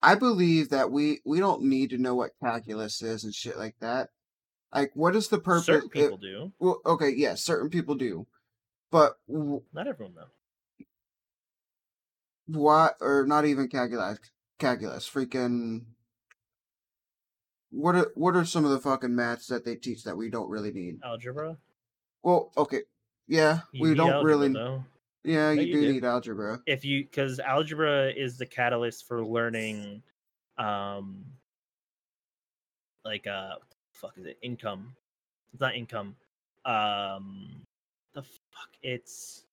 I 0.02 0.16
believe 0.16 0.70
that 0.70 0.92
we 0.92 1.22
we 1.26 1.40
don't 1.40 1.64
need 1.64 1.90
to 1.92 1.98
know 1.98 2.16
what 2.16 2.32
calculus 2.44 3.02
is 3.02 3.24
and 3.24 3.34
shit 3.34 3.58
like 3.58 3.76
that. 3.80 4.10
Like 4.74 4.92
what 4.96 5.16
is 5.16 5.28
the 5.28 5.40
purpose 5.40 5.66
certain 5.66 5.90
it- 5.94 6.02
people 6.02 6.18
do. 6.18 6.52
Well 6.60 6.82
okay 6.86 7.10
yes 7.10 7.42
certain 7.44 7.70
people 7.70 7.96
do. 7.96 8.28
But 8.92 9.18
w- 9.28 9.64
not 9.74 9.88
everyone 9.88 10.16
though. 10.16 10.86
Why 12.46 12.92
or 13.00 13.26
not 13.26 13.46
even 13.46 13.68
calculus 13.70 14.20
calculus 14.60 15.10
freaking 15.10 15.86
what 17.70 17.96
are 17.96 18.12
what 18.16 18.36
are 18.36 18.46
some 18.46 18.66
of 18.66 18.72
the 18.72 18.80
fucking 18.80 19.16
maths 19.16 19.48
that 19.48 19.66
they 19.66 19.76
teach 19.76 20.04
that 20.04 20.18
we 20.18 20.30
don't 20.30 20.50
really 20.50 20.72
need? 20.72 21.00
Algebra 21.04 21.58
well 22.24 22.52
okay 22.58 22.82
yeah 23.28 23.62
You 23.72 23.82
we 23.82 23.96
don't 23.96 24.10
algebra, 24.12 24.26
really 24.26 24.50
though. 24.50 24.84
yeah 25.24 25.52
No, 25.52 25.62
you 25.62 25.68
you 25.68 25.74
do 25.74 25.82
do. 25.82 25.94
need 25.94 26.04
algebra. 26.06 26.62
If 26.66 26.86
you 26.86 27.04
because 27.04 27.40
algebra 27.40 28.12
is 28.12 28.38
the 28.38 28.46
catalyst 28.46 29.08
for 29.08 29.24
learning 29.26 30.04
um 30.58 31.26
like 33.06 33.28
uh 33.28 33.56
what 33.58 33.70
the 33.70 33.76
fuck 33.92 34.18
is 34.18 34.26
it? 34.26 34.38
Income. 34.42 34.96
It's 35.54 35.62
not 35.62 35.76
income. 35.76 36.16
Um 36.66 37.66
the 38.14 38.22
fuck 38.24 38.70
it's 38.84 39.46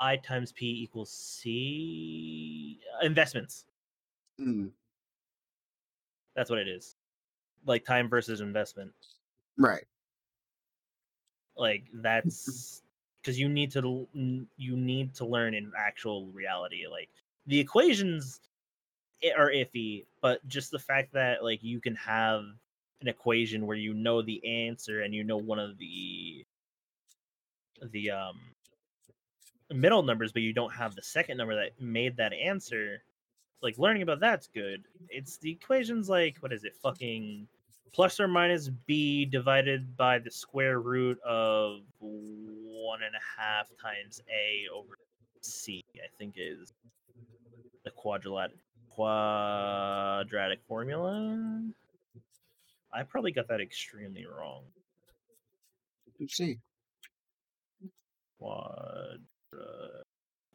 i 0.00 0.16
times 0.16 0.52
p 0.52 0.82
equals 0.82 1.10
c 1.12 2.80
investments. 3.02 3.64
Mm, 4.40 4.72
that's 6.34 6.50
what 6.50 6.58
it 6.58 6.68
is. 6.68 6.96
Like 7.66 7.84
time 7.84 8.08
versus 8.08 8.40
investment. 8.40 8.92
Right 9.56 9.84
like 11.62 11.84
that's 11.94 12.82
because 13.20 13.38
you 13.38 13.48
need 13.48 13.70
to 13.70 14.06
you 14.56 14.76
need 14.76 15.14
to 15.14 15.24
learn 15.24 15.54
in 15.54 15.72
actual 15.78 16.26
reality 16.26 16.86
like 16.90 17.08
the 17.46 17.58
equations 17.58 18.40
are 19.38 19.50
iffy 19.50 20.04
but 20.20 20.46
just 20.48 20.70
the 20.70 20.78
fact 20.78 21.12
that 21.12 21.42
like 21.42 21.62
you 21.62 21.80
can 21.80 21.94
have 21.94 22.42
an 23.00 23.08
equation 23.08 23.66
where 23.66 23.76
you 23.76 23.94
know 23.94 24.20
the 24.20 24.44
answer 24.66 25.02
and 25.02 25.14
you 25.14 25.24
know 25.24 25.36
one 25.36 25.58
of 25.58 25.78
the 25.78 26.44
the 27.92 28.10
um 28.10 28.38
middle 29.70 30.02
numbers 30.02 30.32
but 30.32 30.42
you 30.42 30.52
don't 30.52 30.74
have 30.74 30.94
the 30.94 31.02
second 31.02 31.36
number 31.36 31.54
that 31.54 31.80
made 31.80 32.16
that 32.16 32.32
answer 32.32 33.02
like 33.62 33.78
learning 33.78 34.02
about 34.02 34.20
that's 34.20 34.48
good. 34.48 34.82
It's 35.08 35.38
the 35.38 35.52
equations 35.52 36.08
like 36.08 36.36
what 36.40 36.52
is 36.52 36.64
it 36.64 36.76
fucking 36.82 37.46
plus 37.92 38.18
or 38.18 38.28
minus 38.28 38.68
b 38.86 39.24
divided 39.24 39.96
by 39.96 40.18
the 40.18 40.30
square 40.30 40.80
root 40.80 41.18
of 41.22 41.80
one 42.00 43.00
and 43.02 43.14
a 43.14 43.40
half 43.40 43.68
times 43.80 44.20
a 44.30 44.66
over 44.74 44.98
c 45.40 45.84
i 45.96 46.06
think 46.18 46.34
is 46.36 46.72
the 47.84 47.90
quadratic 47.90 48.56
quadratic 48.88 50.60
formula 50.66 51.62
i 52.92 53.02
probably 53.02 53.32
got 53.32 53.48
that 53.48 53.60
extremely 53.60 54.26
wrong 54.26 54.62
let's 56.20 56.36
see 56.36 56.58
quadra 58.38 59.18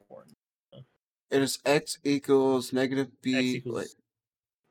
formula. 0.07 0.85
it 1.31 1.41
is 1.41 1.59
x 1.65 1.97
equals 2.03 2.71
negative 2.71 3.09
b 3.21 3.35
x 3.35 3.45
equals 3.45 3.95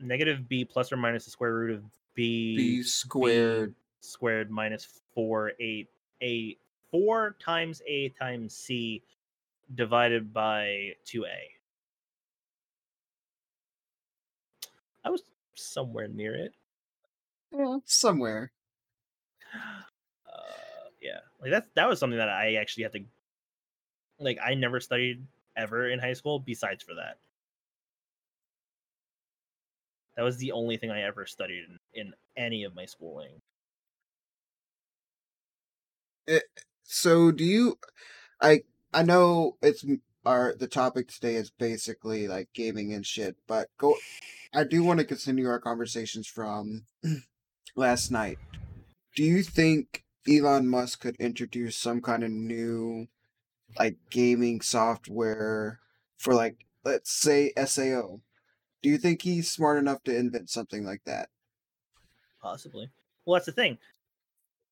negative 0.00 0.48
b 0.48 0.64
plus 0.64 0.92
or 0.92 0.96
minus 0.96 1.24
the 1.24 1.30
square 1.30 1.54
root 1.54 1.74
of 1.74 1.82
b, 2.16 2.56
B 2.56 2.82
squared. 2.82 3.74
squared 4.00 4.50
minus 4.50 5.00
four 5.14 5.52
8 5.60 5.88
a 6.22 6.56
four 6.90 7.36
times 7.38 7.82
a 7.86 8.08
times 8.08 8.56
c 8.56 9.02
divided 9.74 10.32
by 10.32 10.92
two 11.04 11.24
a. 11.24 11.50
I 15.04 15.10
was 15.10 15.22
somewhere 15.54 16.08
near 16.08 16.34
it. 16.34 16.54
Well, 17.52 17.82
somewhere. 17.84 18.50
uh, 19.54 20.88
yeah, 21.00 21.20
like 21.40 21.52
that's 21.52 21.68
that 21.74 21.88
was 21.88 22.00
something 22.00 22.18
that 22.18 22.28
I 22.28 22.54
actually 22.54 22.84
had 22.84 22.92
to 22.92 23.04
like. 24.18 24.38
I 24.44 24.54
never 24.54 24.80
studied 24.80 25.24
ever 25.56 25.88
in 25.90 25.98
high 25.98 26.14
school 26.14 26.38
besides 26.38 26.82
for 26.82 26.94
that. 26.94 27.18
That 30.16 30.22
was 30.22 30.38
the 30.38 30.52
only 30.52 30.76
thing 30.76 30.90
I 30.90 31.02
ever 31.02 31.26
studied 31.26 31.64
in, 31.68 31.78
in 32.06 32.14
any 32.36 32.64
of 32.64 32.74
my 32.74 32.86
schooling. 32.86 33.40
Eh, 36.28 36.40
so 36.82 37.30
do 37.30 37.44
you 37.44 37.78
I 38.40 38.62
I 38.92 39.02
know 39.02 39.56
it's 39.62 39.84
our 40.24 40.54
the 40.58 40.66
topic 40.66 41.08
today 41.08 41.36
is 41.36 41.50
basically 41.50 42.26
like 42.26 42.48
gaming 42.54 42.92
and 42.92 43.06
shit, 43.06 43.36
but 43.46 43.68
go 43.78 43.94
I 44.54 44.64
do 44.64 44.82
want 44.82 45.00
to 45.00 45.06
continue 45.06 45.48
our 45.48 45.60
conversations 45.60 46.26
from 46.26 46.86
last 47.76 48.10
night. 48.10 48.38
Do 49.14 49.22
you 49.22 49.42
think 49.42 50.04
Elon 50.28 50.68
Musk 50.68 51.00
could 51.00 51.16
introduce 51.16 51.76
some 51.76 52.00
kind 52.00 52.24
of 52.24 52.30
new 52.30 53.08
like 53.78 53.96
gaming 54.10 54.60
software 54.62 55.80
for 56.18 56.34
like 56.34 56.64
let's 56.84 57.12
say 57.12 57.52
SAO? 57.56 58.20
Do 58.86 58.92
you 58.92 58.98
think 58.98 59.20
he's 59.20 59.50
smart 59.50 59.78
enough 59.78 60.04
to 60.04 60.16
invent 60.16 60.48
something 60.48 60.84
like 60.84 61.02
that? 61.06 61.28
Possibly. 62.40 62.88
Well, 63.24 63.34
that's 63.34 63.46
the 63.46 63.50
thing. 63.50 63.78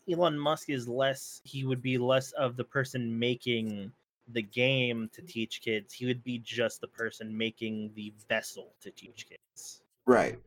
Elon 0.09 0.39
Musk 0.39 0.71
is 0.71 0.87
less. 0.87 1.41
He 1.43 1.65
would 1.65 1.83
be 1.83 1.99
less 1.99 2.31
of 2.31 2.57
the 2.57 2.63
person 2.63 3.19
making 3.19 3.91
the 4.29 4.43
game 4.43 5.11
to 5.15 5.23
teach 5.23 5.63
kids. 5.63 5.93
He 5.93 6.07
would 6.07 6.23
be 6.23 6.39
just 6.39 6.81
the 6.81 6.87
person 6.87 7.37
making 7.37 7.91
the 7.97 8.15
vessel 8.29 8.77
to 8.83 8.93
teach 8.93 9.27
kids. 9.29 9.83
Right. 10.07 10.39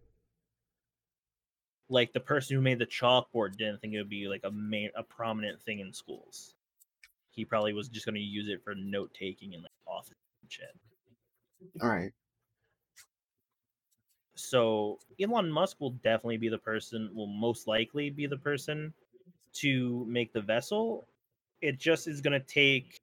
Like 1.89 2.13
the 2.13 2.21
person 2.21 2.55
who 2.55 2.61
made 2.61 2.79
the 2.79 2.85
chalkboard 2.85 3.57
didn't 3.57 3.81
think 3.81 3.93
it 3.93 3.97
would 3.97 4.07
be 4.07 4.29
like 4.29 4.45
a 4.45 4.51
main, 4.51 4.91
a 4.95 5.03
prominent 5.03 5.61
thing 5.61 5.79
in 5.79 5.91
schools. 5.91 6.55
He 7.31 7.43
probably 7.43 7.73
was 7.73 7.89
just 7.89 8.05
going 8.05 8.15
to 8.15 8.21
use 8.21 8.47
it 8.47 8.63
for 8.63 8.75
note 8.75 9.13
taking 9.13 9.55
and 9.55 9.63
like 9.63 9.71
office 9.85 10.15
and 10.41 10.49
shit. 10.49 10.73
All 11.81 11.89
right. 11.89 12.13
So 14.37 14.99
Elon 15.19 15.51
Musk 15.51 15.77
will 15.79 15.91
definitely 15.91 16.37
be 16.37 16.49
the 16.49 16.57
person, 16.57 17.09
will 17.13 17.27
most 17.27 17.67
likely 17.67 18.09
be 18.09 18.27
the 18.27 18.37
person 18.37 18.93
to 19.53 20.05
make 20.07 20.31
the 20.31 20.41
vessel. 20.41 21.07
It 21.61 21.79
just 21.79 22.07
is 22.07 22.21
going 22.21 22.39
to 22.39 22.45
take 22.47 23.01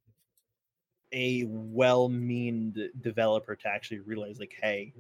a 1.12 1.44
well-meaned 1.46 2.78
developer 3.00 3.54
to 3.54 3.68
actually 3.68 4.00
realize, 4.00 4.38
like, 4.38 4.54
hey, 4.60 4.92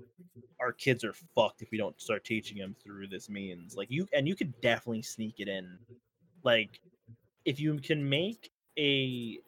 our 0.60 0.72
kids 0.72 1.04
are 1.04 1.14
fucked 1.34 1.62
if 1.62 1.70
we 1.70 1.78
don't 1.78 2.00
start 2.00 2.24
teaching 2.24 2.58
them 2.58 2.74
through 2.82 3.08
this 3.08 3.28
means. 3.28 3.76
Like 3.76 3.90
you, 3.90 4.08
and 4.12 4.26
you 4.26 4.34
could 4.34 4.60
definitely 4.60 5.02
sneak 5.02 5.34
it 5.38 5.48
in. 5.48 5.78
Like, 6.42 6.80
if 7.44 7.60
you 7.60 7.78
can 7.78 8.08
make 8.08 8.50
a 8.78 9.38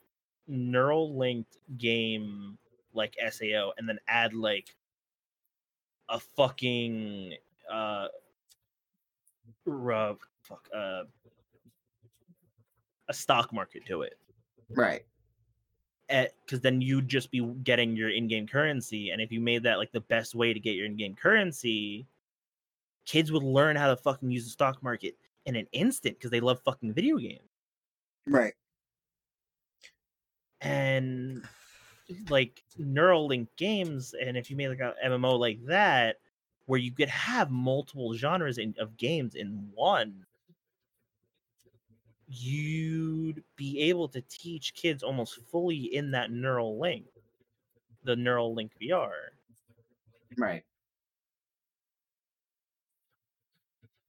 neural 0.49 1.16
linked 1.16 1.57
game 1.79 2.59
like 2.94 3.16
SAO 3.31 3.72
and 3.77 3.88
then 3.88 3.99
add 4.09 4.35
like 4.35 4.75
a 6.09 6.21
fucking 6.21 7.35
uh, 7.71 8.09
uh 9.66 10.14
fuck 10.42 10.69
uh 10.75 11.03
a 13.09 13.14
stock 13.14 13.53
market 13.53 13.85
to 13.87 14.03
it 14.03 14.19
Right. 14.71 15.05
because 16.09 16.61
then 16.61 16.81
you'd 16.81 17.09
just 17.09 17.31
be 17.31 17.40
getting 17.62 17.97
your 17.97 18.11
in-game 18.11 18.47
currency 18.47 19.11
and 19.11 19.21
if 19.21 19.31
you 19.33 19.40
made 19.40 19.62
that 19.62 19.79
like 19.79 19.92
the 19.92 20.01
best 20.01 20.35
way 20.35 20.53
to 20.53 20.61
get 20.61 20.75
your 20.75 20.87
in-game 20.87 21.14
currency 21.14 22.07
kids 23.05 23.31
would 23.31 23.42
learn 23.42 23.77
how 23.77 23.88
to 23.88 23.97
fucking 23.97 24.31
use 24.31 24.45
the 24.45 24.51
stock 24.51 24.83
market 24.83 25.16
in 25.47 25.55
an 25.57 25.66
instant 25.73 26.16
because 26.19 26.31
they 26.31 26.40
love 26.40 26.61
fucking 26.64 26.92
video 26.92 27.16
games 27.16 27.40
Right. 28.27 28.55
and 30.61 31.45
like 32.29 32.62
Neuralink 32.79 33.49
games, 33.57 34.14
and 34.14 34.37
if 34.37 34.51
you 34.51 34.57
made 34.57 34.69
like 34.69 34.81
a 34.81 34.95
MMO 35.05 35.38
like 35.38 35.64
that, 35.66 36.16
where 36.66 36.81
you 36.81 36.92
could 36.92 37.09
have 37.09 37.51
multiple 37.51 38.14
genres 38.14 38.59
in, 38.59 38.75
of 38.79 38.97
games 38.97 39.35
in 39.35 39.71
one, 39.75 40.27
you'd 42.29 43.42
be 43.57 43.81
able 43.81 44.09
to 44.09 44.21
teach 44.23 44.75
kids 44.75 45.03
almost 45.03 45.40
fully 45.51 45.95
in 45.95 46.11
that 46.12 46.31
Neuralink, 46.31 47.05
the 48.05 48.14
Neuralink 48.14 48.71
VR. 48.81 49.11
Right. 50.37 50.64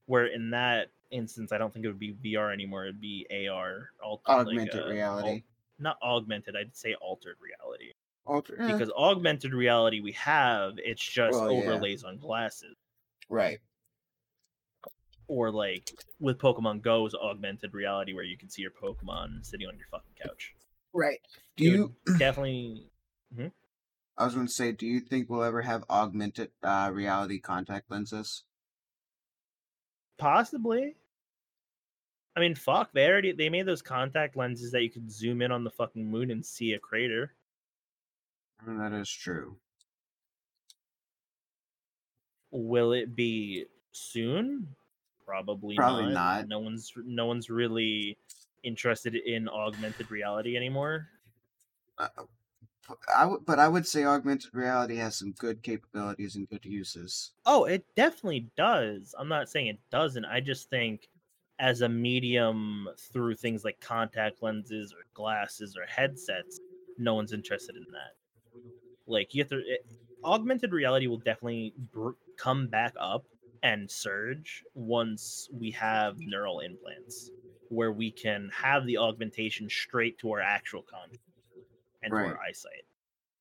Where 0.08 0.28
in 0.28 0.52
that 0.52 0.90
instance, 1.12 1.52
I 1.52 1.58
don't 1.58 1.74
think 1.74 1.86
it 1.86 1.90
would 1.90 2.00
be 2.00 2.14
VR 2.14 2.54
anymore; 2.54 2.86
it'd 2.86 3.02
be 3.02 3.28
AR, 3.30 3.90
alt- 4.02 4.22
Augmented 4.26 4.76
like, 4.76 4.86
uh, 4.86 4.90
reality. 4.90 5.30
al- 5.30 5.42
not 5.80 5.98
augmented. 6.02 6.56
I'd 6.56 6.76
say 6.76 6.96
altered 6.96 7.38
reality. 7.42 7.87
Alter- 8.28 8.62
eh, 8.62 8.72
because 8.72 8.92
augmented 8.92 9.54
reality 9.54 10.00
we 10.02 10.12
have 10.14 10.74
it's 10.78 11.02
just 11.04 11.34
Well, 11.40 11.52
yeah. 11.52 11.60
overlays 11.60 12.04
on 12.04 12.18
glasses 12.18 12.76
right. 13.30 13.60
or 15.28 15.52
like 15.52 15.92
with 16.20 16.38
pokemon 16.38 16.82
go's 16.82 17.14
augmented 17.16 17.74
reality 17.74 18.14
where 18.14 18.24
you 18.24 18.38
can 18.38 18.50
see 18.50 18.62
your 18.62 18.72
pokemon 18.72 19.46
sitting 19.46 19.68
on 19.68 19.78
your 19.78 19.88
fucking 19.92 20.14
couch 20.22 20.54
Right. 20.94 21.20
Do 21.58 21.64
It 21.66 21.68
you 21.70 21.96
definitely 22.18 22.90
I 24.20 24.26
was 24.26 24.34
going 24.34 24.48
to 24.48 24.52
say, 24.52 24.72
do 24.72 24.88
you 24.88 25.00
think 25.00 25.30
we'll 25.30 25.44
ever 25.44 25.62
have 25.62 25.84
augmented 25.92 26.50
uh, 26.64 26.90
reality 26.92 27.40
contact 27.40 27.92
lenses? 27.92 28.44
possibly 30.18 30.96
i 32.36 32.40
mean 32.40 32.56
fuck 32.56 32.92
they 32.92 33.08
already 33.08 33.32
they 33.34 33.50
made 33.50 33.68
those 33.68 33.84
contact 33.84 34.36
lenses 34.36 34.72
that 34.72 34.82
you 34.82 34.90
could 34.90 35.12
zoom 35.12 35.44
in 35.44 35.52
on 35.52 35.64
the 35.64 35.70
fucking 35.70 36.10
moon 36.10 36.32
and 36.32 36.44
see 36.44 36.74
a 36.74 36.80
crater 36.80 37.34
That 38.66 38.94
is 38.94 39.10
true. 39.10 39.60
will 42.52 42.94
it 42.94 43.16
be 43.16 43.66
soon 43.92 44.76
probably, 45.26 45.76
Probably 45.76 46.14
not. 46.14 46.14
not. 46.14 46.48
no 46.48 46.60
one's 46.60 46.94
no 46.96 47.26
one's 47.26 47.50
really 47.50 48.18
interested 48.64 49.16
in 49.16 49.48
augmented 49.50 50.10
reality 50.10 50.56
anymore 50.56 51.08
Uh, 51.98 52.08
I 53.14 53.22
w- 53.24 53.44
but 53.46 53.60
I 53.60 53.68
would 53.68 53.86
say 53.86 54.06
augmented 54.06 54.54
reality 54.54 54.96
has 54.96 55.18
some 55.18 55.34
good 55.34 55.62
capabilities 55.62 56.36
and 56.38 56.48
good 56.48 56.64
uses. 56.66 57.32
Oh, 57.46 57.66
it 57.66 57.86
definitely 57.96 58.50
does. 58.56 59.14
I'm 59.20 59.28
not 59.28 59.50
saying 59.50 59.68
it 59.68 59.80
doesn't. 59.92 60.24
I 60.26 60.40
just 60.40 60.70
think 60.70 61.10
as 61.60 61.82
a 61.82 61.90
medium 61.90 62.88
through 63.12 63.36
things 63.36 63.66
like 63.66 63.82
contact 63.82 64.42
lenses 64.42 64.94
or 64.94 65.04
glasses 65.14 65.76
or 65.76 65.86
headsets, 65.86 66.62
no 66.98 67.14
one's 67.16 67.34
interested 67.34 67.76
in 67.76 67.86
that. 67.92 68.16
Like 69.08 69.34
you 69.34 69.42
have 69.42 69.50
to 69.50 69.58
it, 69.60 69.86
augmented 70.24 70.72
reality 70.72 71.08
will 71.08 71.18
definitely 71.18 71.74
br- 71.94 72.12
come 72.38 72.68
back 72.68 72.94
up 73.00 73.26
and 73.64 73.90
surge 73.90 74.64
once 74.76 75.50
we 75.52 75.72
have 75.72 76.20
neural 76.20 76.60
implants 76.60 77.32
where 77.70 77.92
we 77.92 78.12
can 78.12 78.50
have 78.54 78.86
the 78.86 78.98
augmentation 78.98 79.70
straight 79.70 80.18
to 80.20 80.32
our 80.32 80.42
actual 80.42 80.84
content 80.84 81.20
and 82.04 82.12
to 82.12 82.18
our 82.18 82.40
eyesight. 82.40 82.84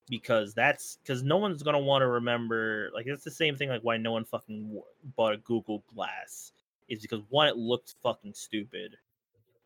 Because 0.09 0.55
that's 0.55 0.98
because 1.02 1.24
no 1.24 1.37
one's 1.37 1.62
gonna 1.64 1.81
want 1.81 2.02
to 2.02 2.07
remember 2.07 2.91
like 2.95 3.07
it's 3.07 3.24
the 3.24 3.30
same 3.30 3.57
thing 3.57 3.68
like 3.68 3.82
why 3.82 3.97
no 3.97 4.12
one 4.12 4.24
fucking 4.24 4.80
bought 5.16 5.34
a 5.34 5.38
google 5.38 5.82
glass 5.93 6.53
is 6.88 7.03
because 7.03 7.20
one 7.28 7.49
it 7.49 7.57
looked 7.57 7.97
fucking 8.05 8.32
stupid 8.32 8.97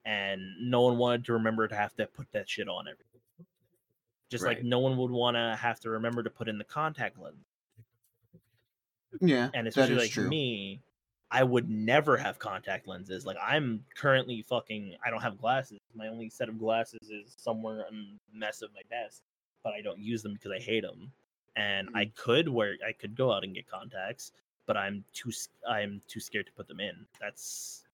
and 0.07 0.41
no 0.63 0.81
one 0.81 0.97
wanted 0.97 1.27
to 1.27 1.35
remember 1.35 1.69
to 1.69 1.75
have 1.75 1.95
to 1.95 2.07
put 2.07 2.31
that 2.33 2.49
shit 2.49 2.69
on 2.69 2.89
every 2.89 3.05
just 4.31 4.47
like 4.47 4.63
no 4.63 4.79
one 4.79 4.97
would 4.97 5.11
want 5.11 5.37
to 5.37 5.57
have 5.61 5.81
to 5.81 5.91
remember 5.91 6.23
to 6.23 6.31
put 6.31 6.49
in 6.49 6.57
the 6.59 6.65
contact 6.65 7.19
lens 7.19 7.45
Yeah, 9.21 9.51
and 9.55 9.67
especially 9.67 9.97
like 9.97 10.11
true. 10.13 10.29
me 10.29 10.81
i 11.33 11.43
would 11.43 11.69
never 11.69 12.17
have 12.17 12.39
contact 12.39 12.87
lenses 12.87 13.27
like 13.27 13.37
i'm 13.43 13.85
currently 13.97 14.43
fucking 14.43 14.95
i 15.05 15.11
don't 15.11 15.21
have 15.21 15.39
glasses 15.39 15.79
my 15.95 16.09
only 16.09 16.29
set 16.31 16.49
of 16.49 16.59
glasses 16.59 17.11
is 17.11 17.35
somewhere 17.37 17.85
in 17.91 18.19
the 18.33 18.39
mess 18.39 18.63
of 18.63 18.73
my 18.73 18.83
desk 18.89 19.23
but 19.65 19.73
i 19.75 19.81
don't 19.81 19.99
use 20.01 20.23
them 20.23 20.35
because 20.35 20.53
i 20.53 20.59
hate 20.59 20.83
them 20.83 21.13
and 21.57 21.89
i 21.95 22.05
Mm. 22.05 22.15
could 22.17 22.49
wear 22.49 22.77
i 22.87 22.93
could 22.93 23.15
go 23.17 23.33
out 23.33 23.45
and 23.45 23.55
get 23.55 23.67
contacts 23.69 24.33
but 24.67 24.77
i'm 24.77 25.05
too 25.13 25.31
I'm 25.69 26.01
too 26.09 26.21
scared 26.21 26.47
to 26.47 26.53
put 26.53 26.69
them 26.69 26.81
in 26.81 27.07
that's 27.21 27.85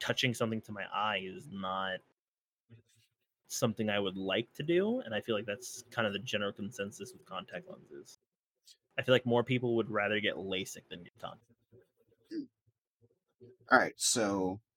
touching 0.00 0.34
something 0.34 0.60
to 0.62 0.72
my 0.72 0.84
eye 0.92 1.22
is 1.24 1.48
not 1.50 2.00
something 3.48 3.88
I 3.88 3.98
would 3.98 4.16
like 4.16 4.48
to 4.54 4.62
do, 4.62 5.00
and 5.00 5.14
I 5.14 5.20
feel 5.20 5.34
like 5.34 5.46
that's 5.46 5.84
kind 5.90 6.06
of 6.06 6.12
the 6.12 6.18
general 6.18 6.52
consensus 6.52 7.12
with 7.12 7.24
contact 7.26 7.68
lenses. 7.68 8.18
I 8.98 9.02
feel 9.02 9.14
like 9.14 9.26
more 9.26 9.44
people 9.44 9.76
would 9.76 9.90
rather 9.90 10.20
get 10.20 10.36
LASIK 10.36 10.88
than 10.88 11.02
get 11.02 11.18
tongue. 11.20 11.38
All 13.70 13.78
right, 13.78 13.94
so 13.96 14.60